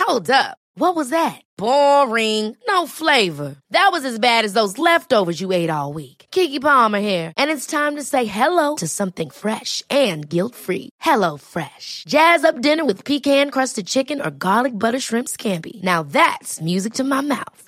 Hold 0.00 0.30
up. 0.30 0.58
What 0.74 0.94
was 0.94 1.10
that? 1.10 1.42
Boring. 1.56 2.56
No 2.68 2.86
flavor. 2.86 3.56
That 3.70 3.88
was 3.90 4.04
as 4.04 4.16
bad 4.20 4.44
as 4.44 4.52
those 4.52 4.78
leftovers 4.78 5.40
you 5.40 5.50
ate 5.50 5.70
all 5.70 5.92
week. 5.92 6.26
Kiki 6.30 6.60
Palmer 6.60 7.00
here, 7.00 7.32
and 7.36 7.50
it's 7.50 7.66
time 7.66 7.96
to 7.96 8.02
say 8.04 8.26
hello 8.26 8.76
to 8.76 8.86
something 8.86 9.30
fresh 9.30 9.82
and 9.90 10.28
guilt-free. 10.28 10.90
Hello 11.00 11.36
Fresh. 11.36 12.04
Jazz 12.08 12.44
up 12.44 12.60
dinner 12.60 12.84
with 12.84 13.04
pecan-crusted 13.04 13.86
chicken 13.86 14.20
or 14.20 14.30
garlic 14.30 14.72
butter 14.78 15.00
shrimp 15.00 15.28
scampi. 15.28 15.82
Now 15.82 16.02
that's 16.04 16.60
music 16.60 16.94
to 16.94 17.04
my 17.04 17.20
mouth. 17.22 17.67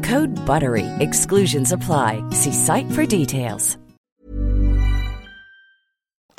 Code 0.01 0.33
BUTTERY. 0.47 0.87
Exclusions 0.99 1.71
apply. 1.73 2.23
See 2.31 2.53
site 2.53 2.89
for 2.93 3.05
details. 3.05 3.77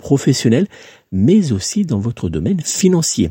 professionnel, 0.02 0.66
mais 1.12 1.52
aussi 1.52 1.86
dans 1.86 2.00
votre 2.00 2.28
domaine 2.28 2.60
financier. 2.60 3.30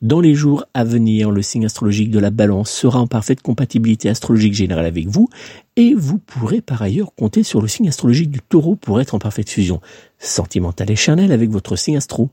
Dans 0.00 0.20
les 0.20 0.34
jours 0.34 0.64
à 0.74 0.84
venir, 0.84 1.32
le 1.32 1.42
signe 1.42 1.66
astrologique 1.66 2.12
de 2.12 2.20
la 2.20 2.30
balance 2.30 2.70
sera 2.70 3.00
en 3.00 3.08
parfaite 3.08 3.42
compatibilité 3.42 4.08
astrologique 4.08 4.54
générale 4.54 4.86
avec 4.86 5.08
vous 5.08 5.28
et 5.74 5.92
vous 5.92 6.18
pourrez 6.18 6.60
par 6.60 6.82
ailleurs 6.82 7.12
compter 7.16 7.42
sur 7.42 7.60
le 7.60 7.66
signe 7.66 7.88
astrologique 7.88 8.30
du 8.30 8.38
taureau 8.40 8.76
pour 8.76 9.00
être 9.00 9.16
en 9.16 9.18
parfaite 9.18 9.50
fusion 9.50 9.80
sentimentale 10.20 10.92
et 10.92 10.96
charnelle 10.96 11.32
avec 11.32 11.50
votre 11.50 11.74
signe 11.74 11.96
astro. 11.96 12.30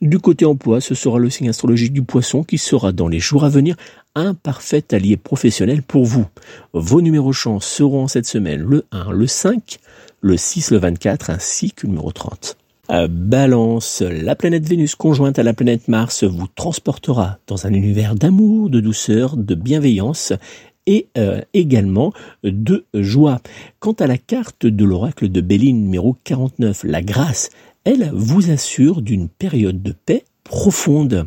Du 0.00 0.20
côté 0.20 0.46
emploi, 0.46 0.80
ce 0.80 0.94
sera 0.94 1.18
le 1.18 1.28
signe 1.28 1.50
astrologique 1.50 1.92
du 1.92 2.02
poisson 2.02 2.44
qui 2.44 2.56
sera 2.56 2.92
dans 2.92 3.08
les 3.08 3.20
jours 3.20 3.44
à 3.44 3.50
venir 3.50 3.76
un 4.14 4.32
parfait 4.32 4.84
allié 4.92 5.18
professionnel 5.18 5.82
pour 5.82 6.06
vous. 6.06 6.24
Vos 6.72 7.02
numéros 7.02 7.34
chance 7.34 7.66
seront 7.66 8.08
cette 8.08 8.26
semaine 8.26 8.62
le 8.62 8.86
1, 8.90 9.12
le 9.12 9.26
5, 9.26 9.80
le 10.22 10.38
6, 10.38 10.70
le 10.70 10.78
24 10.78 11.28
ainsi 11.28 11.72
que 11.72 11.86
le 11.86 11.90
numéro 11.90 12.10
30. 12.10 12.56
Euh, 12.92 13.08
balance, 13.08 14.02
la 14.02 14.36
planète 14.36 14.68
Vénus 14.68 14.96
conjointe 14.96 15.38
à 15.38 15.42
la 15.42 15.54
planète 15.54 15.88
Mars 15.88 16.24
vous 16.24 16.46
transportera 16.46 17.38
dans 17.46 17.66
un 17.66 17.72
univers 17.72 18.14
d'amour, 18.14 18.68
de 18.68 18.80
douceur, 18.80 19.38
de 19.38 19.54
bienveillance 19.54 20.34
et 20.86 21.06
euh, 21.16 21.40
également 21.54 22.12
de 22.44 22.84
joie. 22.92 23.40
Quant 23.78 23.92
à 23.92 24.06
la 24.06 24.18
carte 24.18 24.66
de 24.66 24.84
l'oracle 24.84 25.30
de 25.30 25.40
Béline 25.40 25.82
numéro 25.82 26.16
49, 26.24 26.84
la 26.84 27.00
grâce, 27.00 27.48
elle 27.84 28.10
vous 28.12 28.50
assure 28.50 29.00
d'une 29.00 29.28
période 29.28 29.82
de 29.82 29.92
paix 29.92 30.24
profonde. 30.44 31.26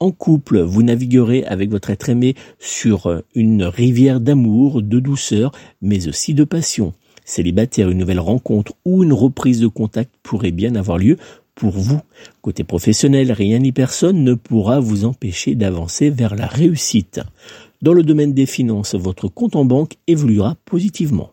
En 0.00 0.10
couple, 0.10 0.60
vous 0.60 0.82
naviguerez 0.82 1.42
avec 1.44 1.70
votre 1.70 1.88
être 1.88 2.10
aimé 2.10 2.34
sur 2.58 3.22
une 3.34 3.64
rivière 3.64 4.20
d'amour, 4.20 4.82
de 4.82 5.00
douceur, 5.00 5.52
mais 5.80 6.06
aussi 6.06 6.34
de 6.34 6.44
passion 6.44 6.92
célibataire, 7.28 7.90
une 7.90 7.98
nouvelle 7.98 8.20
rencontre 8.20 8.72
ou 8.84 9.04
une 9.04 9.12
reprise 9.12 9.60
de 9.60 9.66
contact 9.66 10.12
pourrait 10.22 10.50
bien 10.50 10.74
avoir 10.74 10.98
lieu 10.98 11.16
pour 11.54 11.72
vous. 11.72 12.00
Côté 12.40 12.64
professionnel, 12.64 13.32
rien 13.32 13.58
ni 13.58 13.72
personne 13.72 14.22
ne 14.22 14.34
pourra 14.34 14.80
vous 14.80 15.04
empêcher 15.04 15.54
d'avancer 15.54 16.08
vers 16.10 16.36
la 16.36 16.46
réussite. 16.46 17.20
Dans 17.82 17.92
le 17.92 18.02
domaine 18.02 18.32
des 18.32 18.46
finances, 18.46 18.94
votre 18.94 19.28
compte 19.28 19.56
en 19.56 19.64
banque 19.64 19.94
évoluera 20.06 20.56
positivement. 20.64 21.30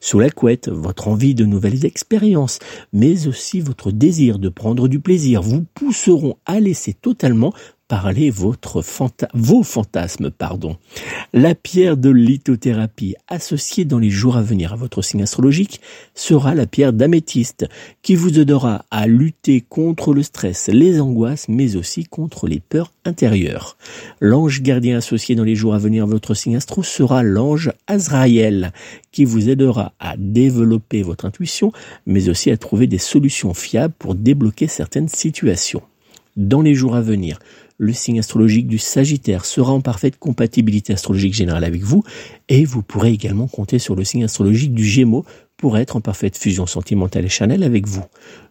Sous 0.00 0.18
la 0.18 0.30
couette, 0.30 0.68
votre 0.68 1.08
envie 1.08 1.34
de 1.34 1.44
nouvelles 1.44 1.86
expériences, 1.86 2.58
mais 2.92 3.26
aussi 3.26 3.60
votre 3.60 3.90
désir 3.90 4.38
de 4.38 4.48
prendre 4.48 4.88
du 4.88 5.00
plaisir 5.00 5.42
vous 5.42 5.64
pousseront 5.74 6.36
à 6.44 6.60
laisser 6.60 6.92
totalement 6.92 7.54
parler 7.88 8.30
votre 8.30 8.82
vos 9.34 9.62
fantasmes. 9.62 10.30
Pardon. 10.30 10.76
La 11.32 11.54
pierre 11.54 11.96
de 11.96 12.10
lithothérapie 12.10 13.14
associée 13.28 13.84
dans 13.84 13.98
les 13.98 14.10
jours 14.10 14.36
à 14.36 14.42
venir 14.42 14.72
à 14.72 14.76
votre 14.76 15.02
signe 15.02 15.22
astrologique 15.22 15.80
sera 16.14 16.54
la 16.54 16.66
pierre 16.66 16.92
d'améthyste 16.92 17.66
qui 18.02 18.14
vous 18.14 18.38
aidera 18.38 18.84
à 18.90 19.06
lutter 19.06 19.60
contre 19.60 20.14
le 20.14 20.22
stress, 20.22 20.68
les 20.72 21.00
angoisses, 21.00 21.48
mais 21.48 21.76
aussi 21.76 22.04
contre 22.04 22.46
les 22.46 22.60
peurs 22.60 22.92
intérieures. 23.04 23.76
L'ange 24.20 24.62
gardien 24.62 24.98
associé 24.98 25.34
dans 25.34 25.44
les 25.44 25.56
jours 25.56 25.74
à 25.74 25.78
venir 25.78 26.04
à 26.04 26.06
votre 26.06 26.34
signe 26.34 26.56
astro 26.56 26.82
sera 26.82 27.22
l'ange 27.22 27.72
Azraël 27.86 28.72
qui 29.12 29.24
vous 29.24 29.48
aidera 29.48 29.92
à 30.00 30.16
développer 30.16 31.02
votre 31.02 31.24
intuition, 31.24 31.72
mais 32.06 32.28
aussi 32.28 32.50
à 32.50 32.56
trouver 32.56 32.86
des 32.86 32.98
solutions 32.98 33.54
fiables 33.54 33.94
pour 33.98 34.14
débloquer 34.14 34.66
certaines 34.66 35.08
situations. 35.08 35.82
Dans 36.36 36.62
les 36.62 36.74
jours 36.74 36.96
à 36.96 37.00
venir, 37.00 37.38
le 37.78 37.92
signe 37.92 38.18
astrologique 38.18 38.66
du 38.66 38.78
Sagittaire 38.78 39.44
sera 39.44 39.72
en 39.72 39.80
parfaite 39.80 40.18
compatibilité 40.18 40.92
astrologique 40.92 41.34
générale 41.34 41.64
avec 41.64 41.82
vous 41.82 42.02
et 42.48 42.64
vous 42.64 42.82
pourrez 42.82 43.10
également 43.10 43.46
compter 43.46 43.78
sur 43.78 43.94
le 43.94 44.04
signe 44.04 44.24
astrologique 44.24 44.74
du 44.74 44.84
Gémeaux 44.84 45.24
pour 45.56 45.78
être 45.78 45.96
en 45.96 46.00
parfaite 46.00 46.36
fusion 46.36 46.66
sentimentale 46.66 47.24
et 47.24 47.28
chanel 47.28 47.62
avec 47.62 47.86
vous. 47.86 48.04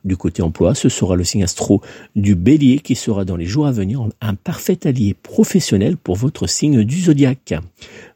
Du 0.04 0.18
côté 0.18 0.42
emploi, 0.42 0.74
ce 0.74 0.90
sera 0.90 1.16
le 1.16 1.24
signe 1.24 1.44
astro 1.44 1.82
du 2.16 2.36
Bélier 2.36 2.80
qui 2.80 2.96
sera 2.96 3.26
dans 3.26 3.36
les 3.36 3.46
jours 3.46 3.68
à 3.68 3.72
venir 3.72 4.08
un 4.22 4.36
parfait 4.36 4.88
allié 4.88 5.14
professionnel 5.14 5.98
pour 5.98 6.16
votre 6.16 6.48
signe 6.48 6.84
du 6.84 7.02
zodiaque. 7.02 7.54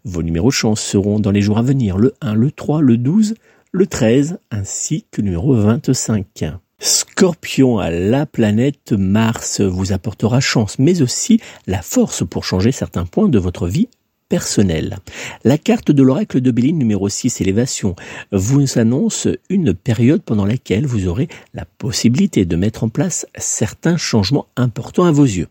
Vos 0.03 0.23
numéros 0.23 0.51
chance 0.51 0.81
seront 0.81 1.19
dans 1.19 1.31
les 1.31 1.41
jours 1.41 1.57
à 1.57 1.63
venir 1.63 1.97
le 1.97 2.13
1, 2.21 2.33
le 2.33 2.51
3, 2.51 2.81
le 2.81 2.97
12, 2.97 3.35
le 3.71 3.87
13 3.87 4.39
ainsi 4.51 5.05
que 5.11 5.21
le 5.21 5.27
numéro 5.27 5.53
25. 5.53 6.66
Scorpion, 6.79 7.79
la 7.79 8.27
planète 8.27 8.91
Mars 8.91 9.61
vous 9.61 9.91
apportera 9.91 10.39
chance, 10.39 10.77
mais 10.77 11.01
aussi 11.01 11.39
la 11.65 11.81
force 11.81 12.23
pour 12.23 12.45
changer 12.45 12.71
certains 12.71 13.05
points 13.05 13.29
de 13.29 13.39
votre 13.39 13.67
vie 13.67 13.89
personnelle. 14.29 14.99
La 15.43 15.57
carte 15.57 15.91
de 15.91 16.03
l'oracle 16.03 16.41
de 16.41 16.51
Béline 16.51 16.77
numéro 16.77 17.09
6, 17.09 17.41
élévation, 17.41 17.95
vous 18.31 18.77
annonce 18.77 19.27
une 19.49 19.73
période 19.73 20.21
pendant 20.21 20.45
laquelle 20.45 20.85
vous 20.85 21.07
aurez 21.07 21.27
la 21.53 21.65
possibilité 21.65 22.45
de 22.45 22.55
mettre 22.55 22.83
en 22.83 22.89
place 22.89 23.25
certains 23.37 23.97
changements 23.97 24.47
importants 24.55 25.05
à 25.05 25.11
vos 25.11 25.25
yeux. 25.25 25.47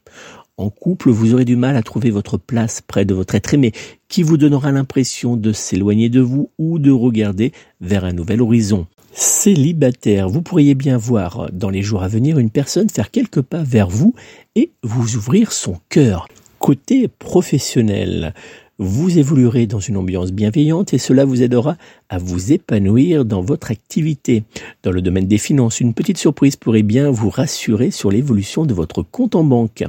En 0.58 0.70
couple, 0.70 1.10
vous 1.10 1.34
aurez 1.34 1.44
du 1.44 1.56
mal 1.56 1.76
à 1.76 1.82
trouver 1.82 2.10
votre 2.10 2.38
place 2.38 2.80
près 2.80 3.04
de 3.04 3.12
votre 3.12 3.34
être 3.34 3.52
aimé, 3.52 3.72
qui 4.08 4.22
vous 4.22 4.36
donnera 4.36 4.72
l'impression 4.72 5.36
de 5.36 5.52
s'éloigner 5.52 6.08
de 6.08 6.20
vous 6.20 6.50
ou 6.58 6.78
de 6.78 6.90
regarder 6.90 7.52
vers 7.80 8.04
un 8.04 8.12
nouvel 8.12 8.42
horizon. 8.42 8.86
Célibataire, 9.12 10.28
vous 10.28 10.42
pourriez 10.42 10.74
bien 10.74 10.98
voir 10.98 11.48
dans 11.52 11.70
les 11.70 11.82
jours 11.82 12.02
à 12.02 12.08
venir 12.08 12.38
une 12.38 12.50
personne 12.50 12.90
faire 12.90 13.10
quelques 13.10 13.40
pas 13.40 13.62
vers 13.62 13.88
vous 13.88 14.14
et 14.54 14.72
vous 14.82 15.16
ouvrir 15.16 15.52
son 15.52 15.78
cœur. 15.88 16.28
Côté 16.58 17.08
professionnel, 17.08 18.34
Vous 18.78 19.18
évoluerez 19.18 19.66
dans 19.66 19.80
une 19.80 19.96
ambiance 19.96 20.32
bienveillante 20.32 20.92
et 20.92 20.98
cela 20.98 21.24
vous 21.24 21.42
aidera 21.42 21.78
à 22.10 22.18
vous 22.18 22.52
épanouir 22.52 23.24
dans 23.24 23.40
votre 23.40 23.70
activité. 23.70 24.44
Dans 24.82 24.90
le 24.90 25.00
domaine 25.00 25.26
des 25.26 25.38
finances, 25.38 25.80
une 25.80 25.94
petite 25.94 26.18
surprise 26.18 26.56
pourrait 26.56 26.82
bien 26.82 27.10
vous 27.10 27.30
rassurer 27.30 27.90
sur 27.90 28.10
l'évolution 28.10 28.66
de 28.66 28.74
votre 28.74 29.02
compte 29.02 29.34
en 29.34 29.44
banque. 29.44 29.84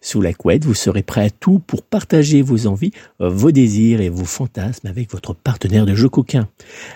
Sous 0.00 0.20
la 0.20 0.34
couette, 0.34 0.64
vous 0.64 0.74
serez 0.74 1.02
prêt 1.02 1.24
à 1.24 1.30
tout 1.30 1.58
pour 1.58 1.82
partager 1.82 2.40
vos 2.40 2.68
envies, 2.68 2.92
vos 3.18 3.50
désirs 3.50 4.00
et 4.00 4.08
vos 4.08 4.24
fantasmes 4.24 4.86
avec 4.86 5.10
votre 5.10 5.34
partenaire 5.34 5.84
de 5.84 5.96
jeu 5.96 6.08
coquin. 6.08 6.48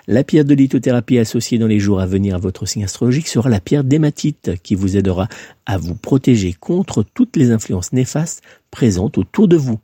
La 0.06 0.22
pierre 0.22 0.44
de 0.44 0.54
lithothérapie 0.54 1.18
associée 1.18 1.58
dans 1.58 1.66
les 1.66 1.80
jours 1.80 1.98
à 1.98 2.06
venir 2.06 2.36
à 2.36 2.38
votre 2.38 2.66
signe 2.66 2.84
astrologique 2.84 3.26
sera 3.26 3.48
la 3.48 3.60
pierre 3.60 3.82
d'hématite 3.82 4.52
qui 4.62 4.76
vous 4.76 4.96
aidera 4.96 5.26
à 5.66 5.76
vous 5.76 5.96
protéger 5.96 6.52
contre 6.52 7.02
toutes 7.02 7.34
les 7.34 7.50
influences 7.50 7.92
néfastes 7.92 8.42
présentes 8.70 9.18
autour 9.18 9.48
de 9.48 9.56
vous. 9.56 9.80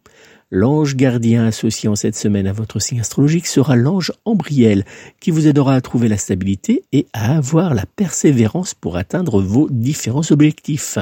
L'ange 0.50 0.96
gardien 0.96 1.44
associé 1.44 1.90
en 1.90 1.94
cette 1.94 2.16
semaine 2.16 2.46
à 2.46 2.54
votre 2.54 2.78
signe 2.78 3.00
astrologique 3.00 3.46
sera 3.46 3.76
l'ange 3.76 4.12
Ambriel, 4.24 4.86
qui 5.20 5.30
vous 5.30 5.46
aidera 5.46 5.74
à 5.74 5.80
trouver 5.82 6.08
la 6.08 6.16
stabilité 6.16 6.84
et 6.90 7.06
à 7.12 7.36
avoir 7.36 7.74
la 7.74 7.84
persévérance 7.84 8.72
pour 8.72 8.96
atteindre 8.96 9.42
vos 9.42 9.68
différents 9.70 10.30
objectifs. 10.30 10.96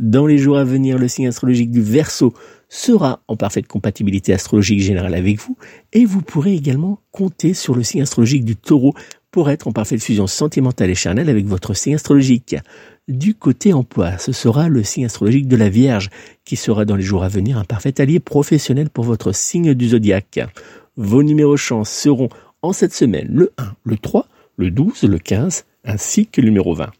Dans 0.00 0.26
les 0.26 0.36
jours 0.36 0.58
à 0.58 0.64
venir, 0.64 0.98
le 0.98 1.06
signe 1.06 1.28
astrologique 1.28 1.70
du 1.70 1.80
Verseau 1.80 2.34
sera 2.68 3.20
en 3.28 3.36
parfaite 3.36 3.68
compatibilité 3.68 4.32
astrologique 4.32 4.80
générale 4.80 5.14
avec 5.14 5.38
vous 5.38 5.56
et 5.92 6.04
vous 6.04 6.22
pourrez 6.22 6.54
également 6.54 6.98
compter 7.12 7.54
sur 7.54 7.76
le 7.76 7.84
signe 7.84 8.02
astrologique 8.02 8.44
du 8.44 8.56
Taureau 8.56 8.94
pour 9.32 9.50
être 9.50 9.66
en 9.66 9.72
parfaite 9.72 10.02
fusion 10.02 10.28
sentimentale 10.28 10.90
et 10.90 10.94
charnelle 10.94 11.28
avec 11.28 11.46
votre 11.46 11.74
signe 11.74 11.96
astrologique. 11.96 12.54
Du 13.08 13.34
côté 13.34 13.72
emploi, 13.72 14.18
ce 14.18 14.30
sera 14.30 14.68
le 14.68 14.84
signe 14.84 15.06
astrologique 15.06 15.48
de 15.48 15.56
la 15.56 15.68
Vierge, 15.68 16.10
qui 16.44 16.54
sera 16.54 16.84
dans 16.84 16.94
les 16.94 17.02
jours 17.02 17.24
à 17.24 17.28
venir 17.28 17.58
un 17.58 17.64
parfait 17.64 18.00
allié 18.00 18.20
professionnel 18.20 18.90
pour 18.90 19.04
votre 19.04 19.32
signe 19.32 19.74
du 19.74 19.88
zodiaque. 19.88 20.40
Vos 20.96 21.24
numéros 21.24 21.56
chance 21.56 21.90
seront 21.90 22.28
en 22.60 22.72
cette 22.72 22.94
semaine 22.94 23.26
le 23.28 23.52
1, 23.58 23.74
le 23.82 23.96
3, 23.96 24.28
le 24.56 24.70
12, 24.70 25.02
le 25.04 25.18
15, 25.18 25.64
ainsi 25.84 26.26
que 26.26 26.40
le 26.40 26.48
numéro 26.48 26.74
20. 26.74 26.90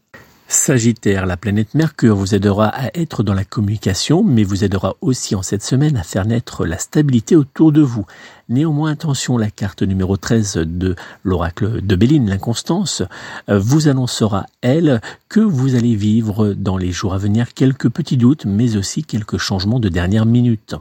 Sagittaire, 0.53 1.25
la 1.25 1.39
planète 1.39 1.75
Mercure 1.75 2.15
vous 2.15 2.35
aidera 2.35 2.69
à 2.69 2.91
être 2.95 3.23
dans 3.23 3.33
la 3.33 3.43
communication, 3.43 4.23
mais 4.23 4.45
vous 4.45 4.65
aidera 4.65 4.97
aussi 5.01 5.35
en 5.35 5.41
cette 5.41 5.63
semaine 5.63 5.97
à 5.97 6.03
faire 6.03 6.27
naître 6.27 6.67
la 6.67 6.77
stabilité 6.77 7.37
autour 7.37 7.73
de 7.73 7.81
vous. 7.81 8.05
Néanmoins, 8.51 8.93
attention, 8.93 9.39
la 9.39 9.51
carte 9.51 9.83
numéro 9.83 10.19
13 10.19 10.59
de 10.59 10.95
l'oracle 11.25 11.81
de 11.81 11.97
Béline, 11.97 12.29
l'inconstance, 12.29 13.03
euh, 13.49 13.59
vous 13.59 13.89
annoncera, 13.89 14.45
elle, 14.61 15.01
que 15.31 15.41
vous 15.41 15.75
allez 15.75 15.97
vivre 15.97 16.53
dans 16.53 16.77
les 16.77 16.93
jours 16.93 17.15
à 17.15 17.19
venir 17.19 17.55
quelques 17.55 17.89
petits 17.89 18.19
doutes, 18.19 18.45
mais 18.45 18.77
aussi 18.77 19.05
quelques 19.05 19.39
changements 19.39 19.81
de 19.81 19.89
dernière 19.89 20.27
minute. 20.27 20.77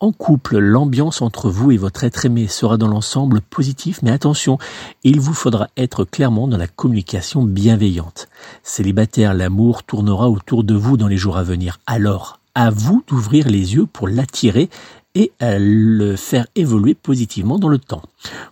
En 0.00 0.12
couple, 0.12 0.58
l'ambiance 0.58 1.22
entre 1.22 1.50
vous 1.50 1.70
et 1.70 1.76
votre 1.76 2.04
être 2.04 2.24
aimé 2.24 2.48
sera 2.48 2.76
dans 2.76 2.88
l'ensemble 2.88 3.40
positif, 3.40 4.00
mais 4.02 4.10
attention, 4.10 4.58
il 5.04 5.20
vous 5.20 5.34
faudra 5.34 5.68
être 5.76 6.04
clairement 6.04 6.48
dans 6.48 6.56
la 6.56 6.66
communication 6.66 7.42
bienveillante. 7.42 8.28
Célibataire, 8.62 9.34
l'amour 9.34 9.82
tournera 9.82 10.28
autour 10.28 10.64
de 10.64 10.74
vous 10.74 10.96
dans 10.96 11.08
les 11.08 11.16
jours 11.16 11.36
à 11.36 11.42
venir. 11.42 11.80
Alors, 11.86 12.40
à 12.54 12.70
vous 12.70 13.02
d'ouvrir 13.06 13.48
les 13.48 13.74
yeux 13.74 13.86
pour 13.86 14.08
l'attirer 14.08 14.68
et 15.14 15.32
à 15.40 15.58
le 15.58 16.16
faire 16.16 16.46
évoluer 16.54 16.94
positivement 16.94 17.58
dans 17.58 17.68
le 17.68 17.78
temps. 17.78 18.02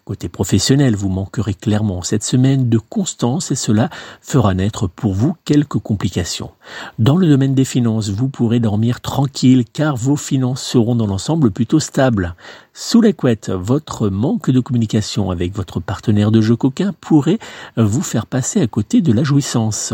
Côté 0.05 0.29
professionnel, 0.29 0.95
vous 0.95 1.09
manquerez 1.09 1.55
clairement 1.55 2.03
cette 2.03 2.23
semaine 2.23 2.69
de 2.69 2.79
constance 2.79 3.51
et 3.51 3.55
cela 3.55 3.89
fera 4.21 4.55
naître 4.55 4.87
pour 4.87 5.15
vous 5.15 5.37
quelques 5.45 5.79
complications. 5.79 6.51
Dans 6.99 7.17
le 7.17 7.29
domaine 7.29 7.55
des 7.55 7.65
finances, 7.65 8.11
vous 8.11 8.29
pourrez 8.29 8.61
dormir 8.61 9.01
tranquille 9.01 9.65
car 9.73 9.97
vos 9.97 10.17
finances 10.17 10.63
seront 10.63 10.97
dans 10.97 11.07
l'ensemble 11.07 11.51
plutôt 11.51 11.81
stables. 11.81 12.35
Sous 12.73 13.01
la 13.01 13.13
couette, 13.13 13.51
votre 13.51 14.09
manque 14.09 14.51
de 14.51 14.61
communication 14.61 15.31
avec 15.31 15.55
votre 15.55 15.81
partenaire 15.81 16.31
de 16.31 16.41
jeu 16.41 16.55
coquin 16.55 16.95
pourrait 17.01 17.41
vous 17.77 18.03
faire 18.03 18.27
passer 18.27 18.61
à 18.61 18.69
côté 18.69 19.03
de 19.03 19.13
la 19.13 19.25
jouissance. 19.25 19.93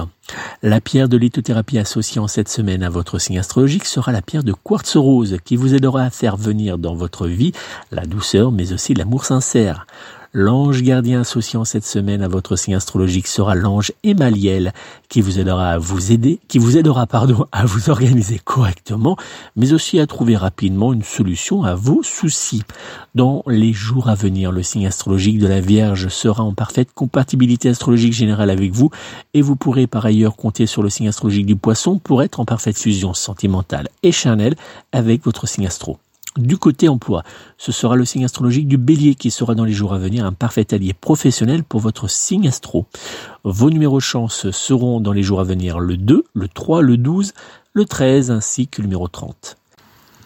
La 0.62 0.82
pierre 0.82 1.08
de 1.08 1.16
lithothérapie 1.16 1.78
associée 1.78 2.20
en 2.20 2.28
cette 2.28 2.50
semaine 2.50 2.82
à 2.82 2.90
votre 2.90 3.18
signe 3.18 3.38
astrologique 3.38 3.86
sera 3.86 4.12
la 4.12 4.22
pierre 4.22 4.44
de 4.44 4.52
quartz 4.52 4.96
rose 4.96 5.38
qui 5.44 5.56
vous 5.56 5.74
aidera 5.74 6.02
à 6.02 6.10
faire 6.10 6.36
venir 6.36 6.76
dans 6.76 6.94
votre 6.94 7.26
vie 7.26 7.52
la 7.92 8.04
douceur 8.04 8.52
mais 8.52 8.72
aussi 8.74 8.92
l'amour 8.92 9.24
sincère. 9.24 9.86
L'ange 10.38 10.82
gardien 10.82 11.22
associé 11.22 11.58
en 11.58 11.64
cette 11.64 11.86
semaine 11.86 12.20
à 12.20 12.28
votre 12.28 12.56
signe 12.56 12.74
astrologique 12.74 13.26
sera 13.26 13.54
l'ange 13.54 13.92
Emaliel 14.02 14.74
qui 15.08 15.22
vous 15.22 15.40
aidera 15.40 15.70
à 15.70 15.78
vous 15.78 16.12
aider, 16.12 16.40
qui 16.46 16.58
vous 16.58 16.76
aidera 16.76 17.06
pardon, 17.06 17.46
à 17.52 17.64
vous 17.64 17.88
organiser 17.88 18.38
correctement, 18.38 19.16
mais 19.56 19.72
aussi 19.72 19.98
à 19.98 20.06
trouver 20.06 20.36
rapidement 20.36 20.92
une 20.92 21.02
solution 21.02 21.62
à 21.62 21.74
vos 21.74 22.02
soucis. 22.02 22.64
Dans 23.14 23.44
les 23.46 23.72
jours 23.72 24.10
à 24.10 24.14
venir, 24.14 24.52
le 24.52 24.62
signe 24.62 24.86
astrologique 24.86 25.38
de 25.38 25.46
la 25.46 25.62
Vierge 25.62 26.08
sera 26.08 26.42
en 26.42 26.52
parfaite 26.52 26.92
compatibilité 26.94 27.70
astrologique 27.70 28.12
générale 28.12 28.50
avec 28.50 28.72
vous 28.72 28.90
et 29.32 29.40
vous 29.40 29.56
pourrez 29.56 29.86
par 29.86 30.04
ailleurs 30.04 30.36
compter 30.36 30.66
sur 30.66 30.82
le 30.82 30.90
signe 30.90 31.08
astrologique 31.08 31.46
du 31.46 31.56
Poisson 31.56 31.98
pour 31.98 32.22
être 32.22 32.40
en 32.40 32.44
parfaite 32.44 32.78
fusion 32.78 33.14
sentimentale 33.14 33.88
et 34.02 34.12
charnelle 34.12 34.56
avec 34.92 35.24
votre 35.24 35.48
signe 35.48 35.66
astro. 35.66 35.96
Du 36.36 36.58
côté 36.58 36.88
emploi, 36.88 37.22
ce 37.56 37.72
sera 37.72 37.96
le 37.96 38.04
signe 38.04 38.24
astrologique 38.24 38.68
du 38.68 38.76
bélier 38.76 39.14
qui 39.14 39.30
sera 39.30 39.54
dans 39.54 39.64
les 39.64 39.72
jours 39.72 39.94
à 39.94 39.98
venir 39.98 40.26
un 40.26 40.32
parfait 40.32 40.74
allié 40.74 40.92
professionnel 40.92 41.64
pour 41.64 41.80
votre 41.80 42.08
signe 42.08 42.48
astro. 42.48 42.86
Vos 43.44 43.70
numéros 43.70 44.00
chance 44.00 44.50
seront 44.50 45.00
dans 45.00 45.12
les 45.12 45.22
jours 45.22 45.40
à 45.40 45.44
venir 45.44 45.78
le 45.78 45.96
2, 45.96 46.24
le 46.34 46.48
3, 46.48 46.82
le 46.82 46.98
12, 46.98 47.32
le 47.72 47.84
13 47.84 48.30
ainsi 48.30 48.68
que 48.68 48.82
le 48.82 48.88
numéro 48.88 49.08
30. 49.08 49.56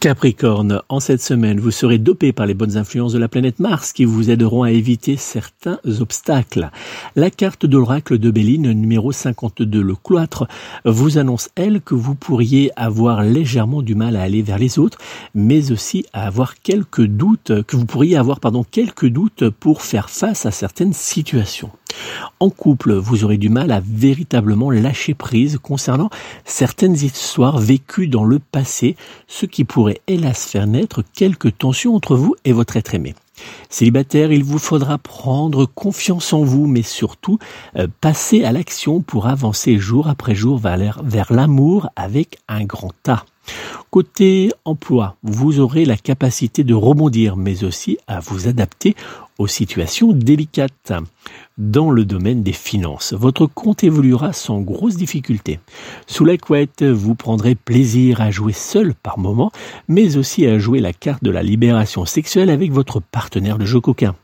Capricorne, 0.01 0.81
en 0.89 0.99
cette 0.99 1.21
semaine, 1.21 1.61
vous 1.61 1.71
serez 1.71 1.99
dopé 1.99 2.33
par 2.33 2.47
les 2.47 2.55
bonnes 2.55 2.79
influences 2.79 3.13
de 3.13 3.19
la 3.19 3.29
planète 3.29 3.59
Mars 3.59 3.93
qui 3.93 4.07
vous 4.07 4.31
aideront 4.31 4.63
à 4.63 4.71
éviter 4.71 5.19
certains 5.19 5.79
obstacles. 6.01 6.71
La 7.17 7.29
carte 7.29 7.67
de 7.67 7.77
l'oracle 7.77 8.17
de 8.17 8.31
Béline 8.31 8.73
numéro 8.73 9.13
52, 9.13 9.83
le 9.83 9.95
cloître, 9.95 10.49
vous 10.87 11.19
annonce, 11.19 11.51
elle, 11.55 11.83
que 11.83 11.95
vous 11.95 12.15
pourriez 12.15 12.71
avoir 12.77 13.23
légèrement 13.23 13.83
du 13.83 13.95
mal 13.95 14.17
à 14.17 14.23
aller 14.23 14.41
vers 14.41 14.59
les 14.59 14.79
autres, 14.79 14.97
mais 15.35 15.71
aussi 15.71 16.07
à 16.15 16.27
avoir 16.27 16.63
quelques 16.63 17.05
doutes, 17.05 17.63
que 17.65 17.77
vous 17.77 17.85
pourriez 17.85 18.17
avoir, 18.17 18.41
pardon, 18.41 18.65
quelques 18.65 19.09
doutes 19.09 19.51
pour 19.51 19.83
faire 19.83 20.09
face 20.09 20.47
à 20.47 20.51
certaines 20.51 20.95
situations. 20.95 21.73
En 22.39 22.51
couple, 22.51 22.95
vous 22.95 23.25
aurez 23.25 23.39
du 23.39 23.49
mal 23.49 23.71
à 23.71 23.83
véritablement 23.85 24.71
lâcher 24.71 25.15
prise 25.15 25.59
concernant 25.63 26.11
certaines 26.45 26.95
histoires 26.95 27.59
vécues 27.59 28.09
dans 28.09 28.25
le 28.25 28.39
passé, 28.39 28.97
ce 29.29 29.47
qui 29.47 29.65
pourrait 29.65 30.01
hélas 30.07 30.47
faire 30.47 30.67
naître 30.67 31.03
quelques 31.15 31.59
tensions 31.59 31.95
entre 31.95 32.17
vous 32.17 32.35
et 32.45 32.53
votre 32.53 32.77
être 32.77 32.95
aimé. 32.95 33.15
Célibataire, 33.69 34.33
il 34.33 34.45
vous 34.45 34.59
faudra 34.59 34.99
prendre 34.99 35.65
confiance 35.67 36.33
en 36.33 36.43
vous, 36.43 36.67
mais 36.67 36.83
surtout 36.83 37.39
euh, 37.77 37.87
passer 38.01 38.45
à 38.45 38.53
l'action 38.53 39.01
pour 39.01 39.27
avancer 39.27 39.79
jour 39.79 40.09
après 40.09 40.35
jour 40.35 40.59
vers 40.59 41.33
l'amour 41.33 41.89
avec 41.97 42.39
un 42.49 42.65
grand 42.65 43.09
A. 43.09 43.25
Côté 43.91 44.53
emploi, 44.65 45.17
vous 45.23 45.59
aurez 45.59 45.85
la 45.85 45.97
capacité 45.97 46.63
de 46.63 46.75
rebondir, 46.75 47.37
mais 47.37 47.65
aussi 47.65 47.99
à 48.07 48.21
vous 48.21 48.47
adapter 48.47 48.95
aux 49.39 49.49
situations 49.49 50.13
délicates. 50.13 50.93
Dans 51.59 51.91
le 51.91 52.05
domaine 52.05 52.43
des 52.43 52.53
finances, 52.53 53.15
votre 53.15 53.47
compte 53.47 53.83
évoluera 53.83 54.33
sans 54.33 54.61
grosse 54.61 54.97
difficulté. 54.97 55.59
Sous 56.07 56.25
la 56.25 56.37
couette, 56.37 56.85
vous 56.85 57.15
prendrez 57.15 57.55
plaisir 57.55 58.21
à 58.21 58.31
jouer 58.31 58.53
seul 58.53 58.95
par 58.95 59.19
moment, 59.19 59.51
mais 59.89 60.17
aussi 60.17 60.47
à 60.47 60.59
jouer 60.59 60.81
la 60.81 60.93
carte 60.93 61.25
de 61.25 61.31
la 61.31 61.43
libération 61.43 62.05
sexuelle 62.05 62.51
avec 62.51 62.73
votre 62.73 63.01
partenaire 63.01 63.59
de 63.59 63.67
jeu 63.67 63.81
coquin. 63.81 64.15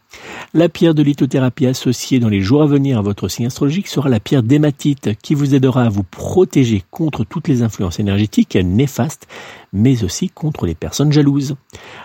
La 0.54 0.68
pierre 0.68 0.94
de 0.94 1.02
lithothérapie 1.02 1.66
associée 1.66 2.18
dans 2.18 2.28
les 2.28 2.40
jours 2.40 2.62
à 2.62 2.66
venir 2.66 2.98
à 2.98 3.02
votre 3.02 3.28
signe 3.28 3.46
astrologique 3.46 3.88
sera 3.88 4.08
la 4.08 4.20
pierre 4.20 4.42
d'hématite 4.42 5.10
qui 5.20 5.34
vous 5.34 5.54
aidera 5.54 5.82
à 5.82 5.88
vous 5.88 6.02
protéger 6.02 6.82
contre 6.90 7.24
toutes 7.24 7.48
les 7.48 7.62
influences 7.62 8.00
énergétiques 8.00 8.56
néfastes, 8.56 9.26
mais 9.72 10.04
aussi 10.04 10.30
contre 10.30 10.64
les 10.66 10.74
personnes 10.74 11.12
jalouses. 11.12 11.56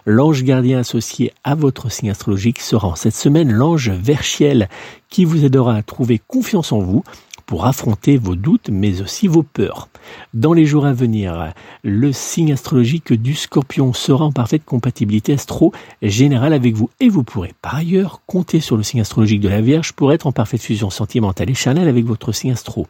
L'ange 0.06 0.44
gardien 0.44 0.80
associé 0.80 1.32
à 1.44 1.56
votre 1.56 1.92
signe 1.92 2.10
astrologique 2.10 2.60
sera 2.60 2.90
en 2.90 2.96
cette 2.96 3.16
semaine 3.16 3.52
l'ange 3.52 3.90
Verchiel 3.90 4.68
qui 5.10 5.26
vous 5.26 5.46
aidera 5.46 5.76
à 5.76 5.84
trouver 5.84 6.20
confiance 6.20 6.72
en 6.72 6.80
vous 6.80 7.04
pour 7.52 7.66
affronter 7.66 8.16
vos 8.18 8.36
doutes 8.36 8.70
mais 8.72 9.02
aussi 9.02 9.28
vos 9.28 9.44
peurs. 9.44 9.90
Dans 10.34 10.54
les 10.54 10.66
jours 10.66 10.86
à 10.86 10.94
venir, 10.94 11.52
le 11.84 12.14
signe 12.14 12.54
astrologique 12.54 13.12
du 13.12 13.34
scorpion 13.34 13.92
sera 13.92 14.24
en 14.24 14.32
parfaite 14.32 14.64
compatibilité 14.64 15.34
astro-générale 15.34 16.54
avec 16.54 16.76
vous 16.76 16.90
et 17.02 17.10
vous 17.10 17.24
pourrez 17.24 17.54
par 17.62 17.76
ailleurs 17.76 18.22
compter 18.26 18.62
sur 18.62 18.78
le 18.78 18.84
signe 18.84 19.02
astrologique 19.02 19.42
de 19.42 19.50
la 19.50 19.60
Vierge 19.60 19.92
pour 19.92 20.14
être 20.14 20.28
en 20.28 20.32
parfaite 20.32 20.62
fusion 20.62 20.90
sentimentale 20.90 21.50
et 21.50 21.54
charnelle 21.54 21.90
avec 21.90 22.06
votre 22.06 22.32
signe 22.32 22.54
astro. 22.54 22.88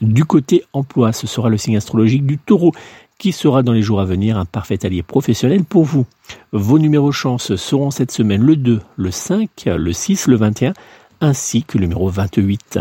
Du 0.00 0.24
côté 0.24 0.62
emploi, 0.72 1.12
ce 1.12 1.26
sera 1.26 1.48
le 1.48 1.58
signe 1.58 1.76
astrologique 1.76 2.24
du 2.24 2.38
taureau 2.38 2.70
qui 3.18 3.32
sera 3.32 3.64
dans 3.64 3.72
les 3.72 3.82
jours 3.82 3.98
à 3.98 4.04
venir 4.04 4.38
un 4.38 4.44
parfait 4.44 4.86
allié 4.86 5.02
professionnel 5.02 5.64
pour 5.64 5.82
vous. 5.82 6.06
Vos 6.52 6.78
numéros 6.78 7.10
chance 7.10 7.56
seront 7.56 7.90
cette 7.90 8.12
semaine 8.12 8.42
le 8.42 8.54
2, 8.54 8.80
le 8.96 9.10
5, 9.10 9.50
le 9.66 9.92
6, 9.92 10.28
le 10.28 10.36
21, 10.36 10.72
ainsi 11.20 11.62
que 11.62 11.78
le 11.78 11.82
numéro 11.82 12.08
28. 12.08 12.78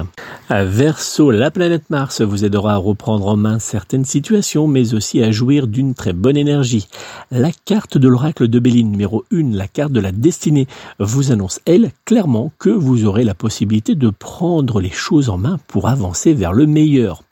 Verso, 0.50 1.32
la 1.32 1.52
planète 1.52 1.90
Mars 1.90 2.22
vous 2.22 2.46
aidera 2.46 2.74
à 2.74 2.78
reprendre 2.78 3.28
en 3.28 3.36
main 3.36 3.60
certaines 3.60 4.06
situations, 4.06 4.68
mais 4.68 4.94
aussi 4.94 5.22
à 5.22 5.32
jouir 5.32 5.68
d'une 5.68 5.94
très 5.94 6.14
bonne 6.14 6.38
énergie. 6.38 6.88
La 7.32 7.52
carte 7.66 7.98
de 7.98 8.08
l'oracle 8.08 8.48
de 8.48 8.60
Béline 8.60 8.92
numéro 8.92 9.26
1, 9.32 9.54
la 9.54 9.68
carte 9.68 9.92
de 9.92 10.00
la 10.00 10.12
destinée, 10.12 10.68
vous 11.00 11.32
annonce, 11.32 11.60
elle, 11.66 11.92
clairement 12.06 12.52
que 12.60 12.70
vous 12.70 13.06
aurez 13.06 13.24
la 13.24 13.34
possibilité 13.34 13.96
de 13.96 14.10
prendre 14.10 14.80
les 14.82 14.90
choses 14.92 15.30
en 15.30 15.38
main 15.38 15.60
pour 15.68 15.88
avancer 15.88 16.34
vers 16.34 16.54
le 16.54 16.66
meilleur. 16.66 17.24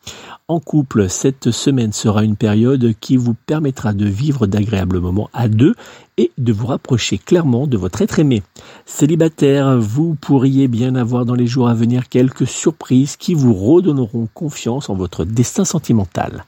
En 0.48 0.60
couple, 0.60 1.10
cette 1.10 1.50
semaine 1.50 1.92
sera 1.92 2.24
une 2.24 2.36
période 2.36 2.94
qui 3.00 3.18
vous 3.18 3.34
permettra 3.34 3.94
de 3.94 4.06
vivre 4.06 4.46
d'agréables 4.46 5.00
moments 5.00 5.30
à 5.34 5.48
deux 5.48 5.74
et 6.18 6.32
de 6.38 6.54
vous 6.54 6.68
rapprocher 6.68 7.18
clairement 7.18 7.66
de 7.66 7.78
votre 7.78 8.04
être 8.04 8.20
aimé. 8.20 8.44
Célibataire, 8.86 9.80
vous 9.80 10.16
pourriez 10.16 10.68
bien 10.68 10.94
avoir 10.96 11.26
dans 11.26 11.34
les 11.34 11.48
jours 11.48 11.68
à 11.68 11.74
venir 11.74 12.10
quelques 12.10 12.46
surprises 12.46 13.18
qui 13.18 13.34
vous 13.34 13.56
redonneront 13.56 14.28
confiance 14.36 14.90
en 14.90 14.96
votre 14.96 15.26
destin 15.26 15.66
sentimental. 15.66 16.46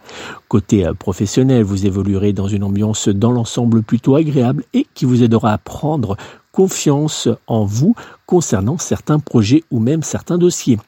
Côté 0.47 0.85
euh, 0.85 0.93
professionnel, 0.93 1.63
vous 1.63 1.87
évoluerez 1.87 2.33
dans 2.33 2.47
une 2.47 2.63
ambiance 2.63 3.09
dans 3.09 3.31
l'ensemble 3.31 3.81
plutôt 3.81 4.15
agréable 4.15 4.63
et 4.75 4.85
qui 4.93 5.05
vous 5.05 5.23
aidera 5.23 5.53
à 5.53 5.57
prendre 5.57 6.17
confiance 6.57 7.29
en 7.45 7.65
vous 7.65 7.93
concernant 8.25 8.79
certains 8.79 9.19
projets 9.19 9.63
ou 9.69 9.79
même 9.79 10.01
certains 10.01 10.39
dossiers. 10.39 10.79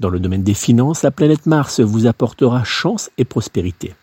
Dans 0.00 0.08
le 0.08 0.18
domaine 0.18 0.42
des 0.42 0.52
finances, 0.52 1.04
la 1.04 1.12
planète 1.12 1.46
Mars 1.46 1.78
vous 1.78 2.08
apportera 2.08 2.64
chance 2.64 3.08
et 3.18 3.24
prospérité. 3.24 3.94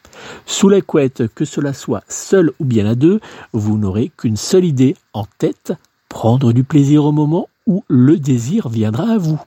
Sous 0.45 0.69
la 0.69 0.79
couette, 0.79 1.27
que 1.36 1.43
cela 1.43 1.73
soit 1.73 2.05
seul 2.08 2.53
ou 2.62 2.63
bien 2.63 2.86
à 2.86 2.95
deux, 2.95 3.19
vous 3.51 3.77
n'aurez 3.77 4.13
qu'une 4.15 4.38
seule 4.38 4.63
idée 4.63 4.95
en 5.12 5.25
tête, 5.38 5.73
prendre 6.08 6.53
du 6.53 6.63
plaisir 6.63 7.03
au 7.03 7.12
moment 7.12 7.49
où 7.67 7.84
le 7.89 8.15
désir 8.15 8.69
viendra 8.69 9.12
à 9.12 9.17
vous. 9.17 9.41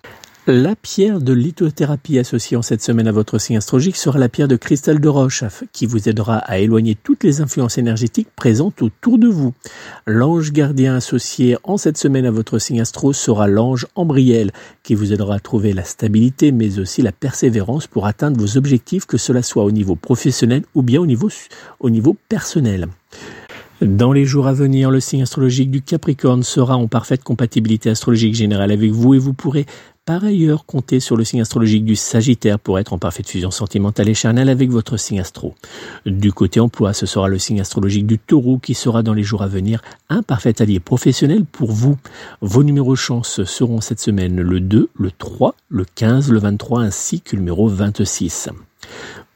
La 0.48 0.74
pierre 0.74 1.20
de 1.20 1.32
lithothérapie 1.32 2.18
associée 2.18 2.56
en 2.56 2.62
cette 2.62 2.82
semaine 2.82 3.06
à 3.06 3.12
votre 3.12 3.38
signe 3.38 3.58
astrologique 3.58 3.96
sera 3.96 4.18
la 4.18 4.28
pierre 4.28 4.48
de 4.48 4.56
cristal 4.56 4.98
de 4.98 5.08
roche, 5.08 5.44
qui 5.72 5.86
vous 5.86 6.08
aidera 6.08 6.38
à 6.38 6.58
éloigner 6.58 6.96
toutes 6.96 7.22
les 7.22 7.40
influences 7.40 7.78
énergétiques 7.78 8.26
présentes 8.34 8.82
autour 8.82 9.18
de 9.18 9.28
vous. 9.28 9.54
L'ange 10.04 10.50
gardien 10.50 10.96
associé 10.96 11.56
en 11.62 11.76
cette 11.76 11.96
semaine 11.96 12.26
à 12.26 12.32
votre 12.32 12.58
signe 12.58 12.80
astro 12.80 13.12
sera 13.12 13.46
l'ange 13.46 13.86
Ambriel, 13.94 14.50
qui 14.82 14.96
vous 14.96 15.12
aidera 15.12 15.36
à 15.36 15.38
trouver 15.38 15.72
la 15.72 15.84
stabilité, 15.84 16.50
mais 16.50 16.80
aussi 16.80 17.02
la 17.02 17.12
persévérance 17.12 17.86
pour 17.86 18.06
atteindre 18.06 18.40
vos 18.40 18.56
objectifs, 18.56 19.06
que 19.06 19.18
cela 19.18 19.44
soit 19.44 19.62
au 19.62 19.70
niveau 19.70 19.94
professionnel 19.94 20.64
ou 20.74 20.82
bien 20.82 21.00
au 21.00 21.06
niveau, 21.06 21.28
au 21.78 21.88
niveau 21.88 22.16
personnel. 22.28 22.88
Dans 23.82 24.12
les 24.12 24.24
jours 24.24 24.46
à 24.46 24.52
venir, 24.52 24.92
le 24.92 25.00
signe 25.00 25.22
astrologique 25.22 25.72
du 25.72 25.82
Capricorne 25.82 26.44
sera 26.44 26.76
en 26.76 26.86
parfaite 26.86 27.24
compatibilité 27.24 27.90
astrologique 27.90 28.36
générale 28.36 28.70
avec 28.70 28.92
vous 28.92 29.14
et 29.14 29.18
vous 29.18 29.32
pourrez 29.32 29.66
par 30.04 30.24
ailleurs, 30.24 30.66
comptez 30.66 31.00
sur 31.00 31.16
le 31.16 31.24
signe 31.24 31.40
astrologique 31.40 31.84
du 31.84 31.96
Sagittaire 31.96 32.60
pour 32.60 32.78
être 32.78 32.92
en 32.92 32.98
parfaite 32.98 33.28
fusion 33.28 33.50
sentimentale 33.50 34.08
et 34.08 34.14
charnelle 34.14 34.48
avec 34.48 34.70
votre 34.70 34.96
signe 34.96 35.18
astro. 35.18 35.54
Du 36.06 36.32
côté 36.32 36.60
emploi, 36.60 36.92
ce 36.92 37.06
sera 37.06 37.28
le 37.28 37.38
signe 37.38 37.60
astrologique 37.60 38.06
du 38.06 38.20
Taureau 38.20 38.58
qui 38.58 38.74
sera 38.74 39.02
dans 39.02 39.14
les 39.14 39.24
jours 39.24 39.42
à 39.42 39.48
venir 39.48 39.82
un 40.08 40.22
parfait 40.22 40.62
allié 40.62 40.78
professionnel 40.78 41.44
pour 41.44 41.72
vous. 41.72 41.96
Vos 42.40 42.62
numéros 42.62 42.94
chance 42.94 43.42
seront 43.44 43.80
cette 43.80 44.00
semaine 44.00 44.40
le 44.40 44.60
2, 44.60 44.90
le 44.92 45.10
3, 45.10 45.56
le 45.68 45.84
15, 45.84 46.30
le 46.30 46.38
23 46.38 46.82
ainsi 46.82 47.20
que 47.20 47.34
le 47.34 47.42
numéro 47.42 47.68
26. 47.68 48.48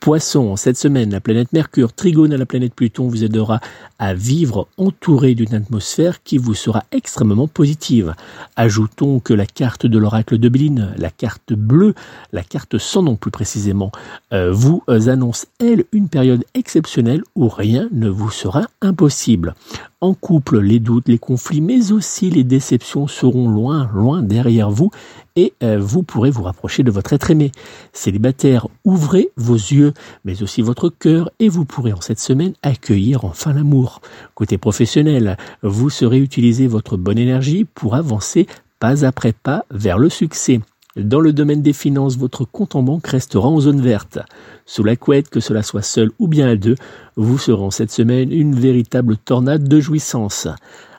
Poisson, 0.00 0.54
cette 0.56 0.76
semaine, 0.76 1.10
la 1.10 1.20
planète 1.20 1.52
Mercure, 1.52 1.92
trigone 1.92 2.32
à 2.32 2.36
la 2.36 2.46
planète 2.46 2.74
Pluton, 2.74 3.08
vous 3.08 3.24
aidera 3.24 3.60
à 3.98 4.14
vivre 4.14 4.68
entouré 4.76 5.34
d'une 5.34 5.54
atmosphère 5.54 6.22
qui 6.22 6.38
vous 6.38 6.54
sera 6.54 6.84
extrêmement 6.92 7.48
positive. 7.48 8.14
Ajoutons 8.54 9.18
que 9.20 9.34
la 9.34 9.46
carte 9.46 9.86
de 9.86 9.98
l'oracle 9.98 10.38
de 10.38 10.48
Béline, 10.48 10.94
la 10.96 11.10
carte 11.10 11.52
bleue, 11.54 11.94
la 12.32 12.42
carte 12.42 12.78
sans 12.78 13.02
nom 13.02 13.16
plus 13.16 13.30
précisément, 13.30 13.90
euh, 14.32 14.52
vous 14.52 14.82
annonce, 14.88 15.46
elle, 15.58 15.84
une 15.92 16.08
période 16.08 16.44
exceptionnelle 16.54 17.22
où 17.34 17.48
rien 17.48 17.88
ne 17.90 18.08
vous 18.08 18.30
sera 18.30 18.66
impossible. 18.82 19.54
En 20.02 20.12
couple, 20.12 20.60
les 20.60 20.78
doutes, 20.78 21.08
les 21.08 21.16
conflits, 21.16 21.62
mais 21.62 21.90
aussi 21.90 22.28
les 22.28 22.44
déceptions 22.44 23.06
seront 23.06 23.48
loin, 23.48 23.88
loin 23.94 24.22
derrière 24.22 24.70
vous 24.70 24.90
et 25.36 25.54
euh, 25.62 25.78
vous 25.80 26.02
pourrez 26.02 26.28
vous 26.28 26.42
rapprocher 26.42 26.82
de 26.82 26.90
votre 26.90 27.14
être 27.14 27.30
aimé. 27.30 27.50
Célibataire, 27.94 28.68
ouvrez 28.84 29.30
vos 29.36 29.54
yeux, 29.54 29.94
mais 30.26 30.42
aussi 30.42 30.60
votre 30.60 30.90
cœur 30.90 31.30
et 31.38 31.48
vous 31.48 31.64
pourrez 31.64 31.94
en 31.94 32.02
cette 32.02 32.20
semaine 32.20 32.52
accueillir 32.62 33.24
enfin 33.24 33.54
l'amour. 33.54 34.02
Côté 34.34 34.58
professionnel, 34.58 35.38
vous 35.62 35.88
saurez 35.88 36.18
utiliser 36.18 36.66
votre 36.66 36.98
bonne 36.98 37.18
énergie 37.18 37.64
pour 37.64 37.94
avancer 37.94 38.46
pas 38.78 39.06
après 39.06 39.32
pas 39.32 39.64
vers 39.70 39.96
le 39.98 40.10
succès. 40.10 40.60
Dans 40.96 41.20
le 41.20 41.34
domaine 41.34 41.60
des 41.60 41.74
finances, 41.74 42.16
votre 42.16 42.46
compte 42.46 42.74
en 42.74 42.82
banque 42.82 43.06
restera 43.06 43.48
en 43.48 43.60
zone 43.60 43.82
verte. 43.82 44.18
Sous 44.64 44.82
la 44.82 44.96
couette, 44.96 45.28
que 45.28 45.40
cela 45.40 45.62
soit 45.62 45.82
seul 45.82 46.10
ou 46.18 46.26
bien 46.26 46.48
à 46.48 46.56
deux, 46.56 46.76
vous 47.16 47.36
serez 47.36 47.70
cette 47.70 47.90
semaine 47.90 48.32
une 48.32 48.54
véritable 48.54 49.18
tornade 49.18 49.68
de 49.68 49.78
jouissance. 49.78 50.48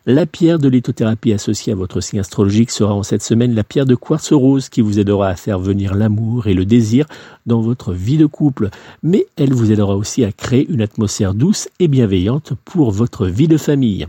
La 0.10 0.26
pierre 0.26 0.58
de 0.58 0.70
lithothérapie 0.70 1.34
associée 1.34 1.74
à 1.74 1.76
votre 1.76 2.00
signe 2.00 2.22
astrologique 2.22 2.72
sera 2.72 2.94
en 2.94 3.04
cette 3.04 3.22
semaine 3.22 3.54
la 3.54 3.66
pierre 3.66 3.86
de 3.86 3.94
quartz 3.94 4.32
rose 4.32 4.70
qui 4.70 4.80
vous 4.80 5.00
aidera 5.00 5.28
à 5.28 5.36
faire 5.36 5.60
venir 5.60 5.96
l'amour 5.96 6.48
et 6.48 6.54
le 6.54 6.64
désir 6.64 7.06
dans 7.46 7.60
votre 7.60 7.92
vie 7.92 8.16
de 8.16 8.26
couple, 8.26 8.70
mais 9.04 9.28
elle 9.36 9.54
vous 9.54 9.70
aidera 9.70 9.98
aussi 9.98 10.24
à 10.24 10.32
créer 10.32 10.66
une 10.70 10.80
atmosphère 10.80 11.34
douce 11.34 11.68
et 11.82 11.90
bienveillante 11.90 12.54
pour 12.64 12.92
votre 12.92 13.26
vie 13.26 13.50
de 13.50 13.58
famille. 13.58 14.08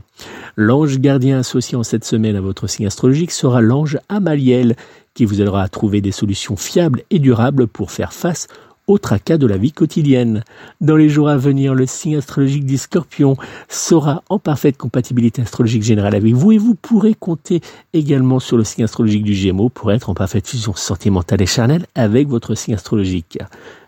L'ange 0.55 1.01
gardien 1.01 1.41
associé 1.41 1.77
en 1.77 1.83
cette 1.83 2.05
semaine 2.05 2.37
à 2.37 2.41
votre 2.41 2.69
signe 2.69 2.87
astrologique 2.87 3.33
sera 3.33 3.61
l'ange 3.61 3.99
Amaliel 4.09 4.77
qui 5.15 5.25
vous 5.25 5.43
aidera 5.43 5.65
à 5.65 5.69
trouver 5.69 6.01
des 6.01 6.13
solutions 6.13 6.55
fiables 6.55 7.03
et 7.11 7.19
durables 7.19 7.67
pour 7.67 7.91
faire 7.91 8.13
face 8.13 8.47
au 8.89 8.99
tracas 8.99 9.39
de 9.39 9.47
la 9.47 9.57
vie 9.57 9.71
quotidienne. 9.71 10.43
Dans 10.81 10.97
les 10.97 11.09
jours 11.09 11.29
à 11.29 11.37
venir, 11.37 11.75
le 11.75 11.87
signe 11.87 12.17
astrologique 12.17 12.67
du 12.67 12.79
scorpion 12.79 13.37
sera 13.69 14.25
en 14.29 14.39
parfaite 14.39 14.77
compatibilité 14.77 15.43
astrologique 15.43 15.83
générale 15.83 16.17
avec 16.17 16.35
vous 16.35 16.53
et 16.53 16.59
vous 16.59 16.75
pourrez 16.75 17.15
compter 17.15 17.61
également 17.93 18.41
sur 18.41 18.57
le 18.57 18.65
signe 18.65 18.85
astrologique 18.85 19.23
du 19.23 19.35
gémeaux 19.35 19.69
pour 19.69 19.93
être 19.93 20.11
en 20.11 20.15
parfaite 20.15 20.49
fusion 20.49 20.75
sentimentale 20.75 21.43
et 21.43 21.47
charnelle 21.47 21.87
avec 21.95 22.29
votre 22.29 22.55
signe 22.55 22.75
astrologique. 22.75 23.39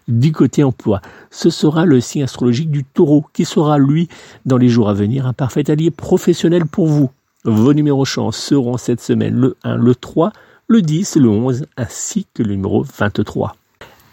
Du 0.06 0.32
côté 0.32 0.62
emploi, 0.62 1.00
ce 1.30 1.50
sera 1.50 1.86
le 1.86 2.00
signe 2.00 2.24
astrologique 2.24 2.70
du 2.70 2.84
taureau 2.84 3.24
qui 3.32 3.44
sera, 3.44 3.78
lui, 3.78 4.08
dans 4.44 4.58
les 4.58 4.68
jours 4.68 4.88
à 4.88 4.94
venir, 4.94 5.26
un 5.26 5.32
parfait 5.32 5.70
allié 5.70 5.90
professionnel 5.90 6.66
pour 6.66 6.86
vous. 6.86 7.10
Vos 7.44 7.72
numéros 7.72 8.04
chance 8.04 8.36
seront 8.36 8.76
cette 8.76 9.00
semaine 9.00 9.34
le 9.34 9.56
1, 9.64 9.76
le 9.76 9.94
3, 9.94 10.32
le 10.66 10.82
10, 10.82 11.16
le 11.16 11.28
11 11.28 11.66
ainsi 11.76 12.26
que 12.34 12.42
le 12.42 12.50
numéro 12.50 12.84
23. 12.98 13.56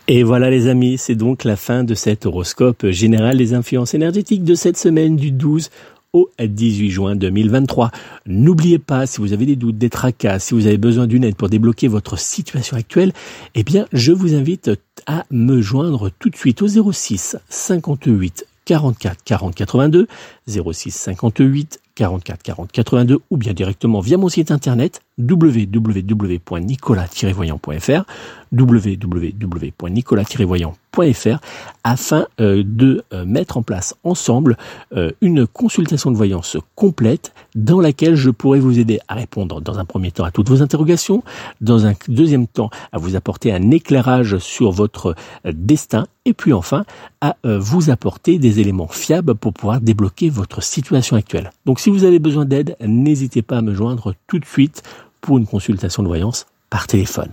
Et 0.10 0.24
voilà 0.24 0.50
les 0.50 0.68
amis, 0.68 0.98
c'est 0.98 1.16
donc 1.16 1.44
la 1.44 1.58
fin 1.58 1.84
de 1.84 1.94
cet 1.94 2.26
horoscope 2.26 2.88
général 2.92 3.36
des 3.38 3.54
influences 3.54 3.94
énergétiques 3.94 4.46
de 4.46 4.56
cette 4.56 4.78
semaine 4.78 5.18
du 5.18 5.32
12 5.32 5.70
au 6.14 6.30
18 6.40 6.90
juin 6.90 7.16
2023. 7.18 7.92
N'oubliez 8.26 8.80
pas, 8.80 9.06
si 9.06 9.20
vous 9.20 9.34
avez 9.34 9.46
des 9.46 9.58
doutes, 9.58 9.78
des 9.78 9.90
tracas, 9.90 10.40
si 10.40 10.54
vous 10.54 10.66
avez 10.66 10.78
besoin 10.78 11.08
d'une 11.08 11.26
aide 11.26 11.36
pour 11.36 11.50
débloquer 11.50 11.90
votre 11.90 12.18
situation 12.18 12.78
actuelle, 12.78 13.12
eh 13.54 13.64
bien, 13.64 13.86
je 13.92 14.14
vous 14.14 14.34
invite 14.34 14.72
à 15.08 15.26
me 15.30 15.62
joindre 15.62 16.10
tout 16.20 16.30
de 16.30 16.38
suite 16.38 16.62
au 16.62 16.68
06 16.70 17.36
58 17.50 18.48
44 18.64 19.24
40 19.26 19.56
82, 19.56 20.08
06 20.48 20.92
58 20.92 21.82
44 21.98 22.44
40 22.44 22.72
82 22.72 23.18
ou 23.30 23.38
bien 23.38 23.54
directement 23.54 24.00
via 24.02 24.18
mon 24.18 24.30
site 24.30 24.52
internet 24.52 25.02
www.nicolas-voyant.fr 25.18 28.06
www.nicolas-voyant.fr 28.52 31.40
afin 31.84 32.28
euh, 32.40 32.64
de 32.66 33.04
euh, 33.14 33.26
mettre 33.26 33.58
en 33.58 33.64
place 33.64 33.96
ensemble 34.04 34.58
euh, 34.96 35.12
une 35.22 35.46
consultation 35.46 36.12
de 36.12 36.18
voyance 36.18 36.58
complète 36.76 37.34
dans 37.56 37.80
laquelle 37.80 38.16
je 38.16 38.30
pourrai 38.30 38.60
vous 38.60 38.80
aider 38.80 39.00
à 39.08 39.16
répondre 39.16 39.62
dans 39.62 39.80
un 39.80 39.86
premier 39.86 40.12
temps 40.12 40.24
à 40.24 40.32
toutes 40.32 40.50
vos 40.50 40.62
interrogations, 40.62 41.24
dans 41.62 41.86
un 41.86 41.94
deuxième 42.08 42.48
temps 42.48 42.70
à 42.92 42.98
vous 42.98 43.16
apporter 43.16 43.54
un 43.54 43.72
éclairage 43.72 44.38
sur 44.40 44.72
votre 44.72 45.16
destin 45.46 46.08
et 46.26 46.34
puis 46.34 46.54
enfin 46.54 46.86
à 47.22 47.36
vous 47.44 47.90
apporter 47.90 48.38
des 48.38 48.60
éléments 48.60 48.88
fiables 48.88 49.36
pour 49.36 49.54
pouvoir 49.54 49.82
débloquer 49.82 50.30
votre 50.30 50.62
situation 50.62 51.16
actuelle. 51.16 51.52
Donc 51.66 51.80
si 51.88 51.92
vous 51.92 52.04
avez 52.04 52.20
besoin 52.20 52.44
d'aide, 52.44 52.76
n'hésitez 52.86 53.42
pas 53.42 53.60
à 53.60 53.62
me 53.62 53.74
joindre 53.74 54.14
tout 54.28 54.40
de 54.40 54.46
suite 54.46 54.84
pour 55.22 55.38
une 55.38 55.48
consultation 55.48 56.04
de 56.04 56.10
voyance 56.10 56.46
par 56.70 56.86
téléphone. 56.86 57.32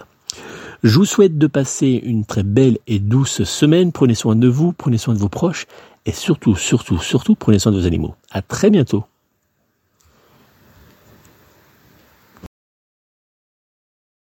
Je 0.85 0.97
vous 0.97 1.05
souhaite 1.05 1.39
de 1.39 1.49
passer 1.49 2.01
une 2.05 2.25
très 2.25 2.45
belle 2.45 2.79
et 2.87 3.01
douce 3.01 3.43
semaine. 3.43 3.91
Prenez 3.91 4.15
soin 4.15 4.37
de 4.37 4.47
vous, 4.47 4.73
prenez 4.73 4.97
soin 4.97 5.13
de 5.13 5.19
vos 5.19 5.29
proches 5.29 5.67
et 6.07 6.13
surtout, 6.13 6.55
surtout, 6.55 7.01
surtout, 7.01 7.35
prenez 7.35 7.59
soin 7.59 7.73
de 7.73 7.81
vos 7.81 7.87
animaux. 7.87 8.15
À 8.31 8.43
très 8.43 8.71
bientôt. 8.71 9.03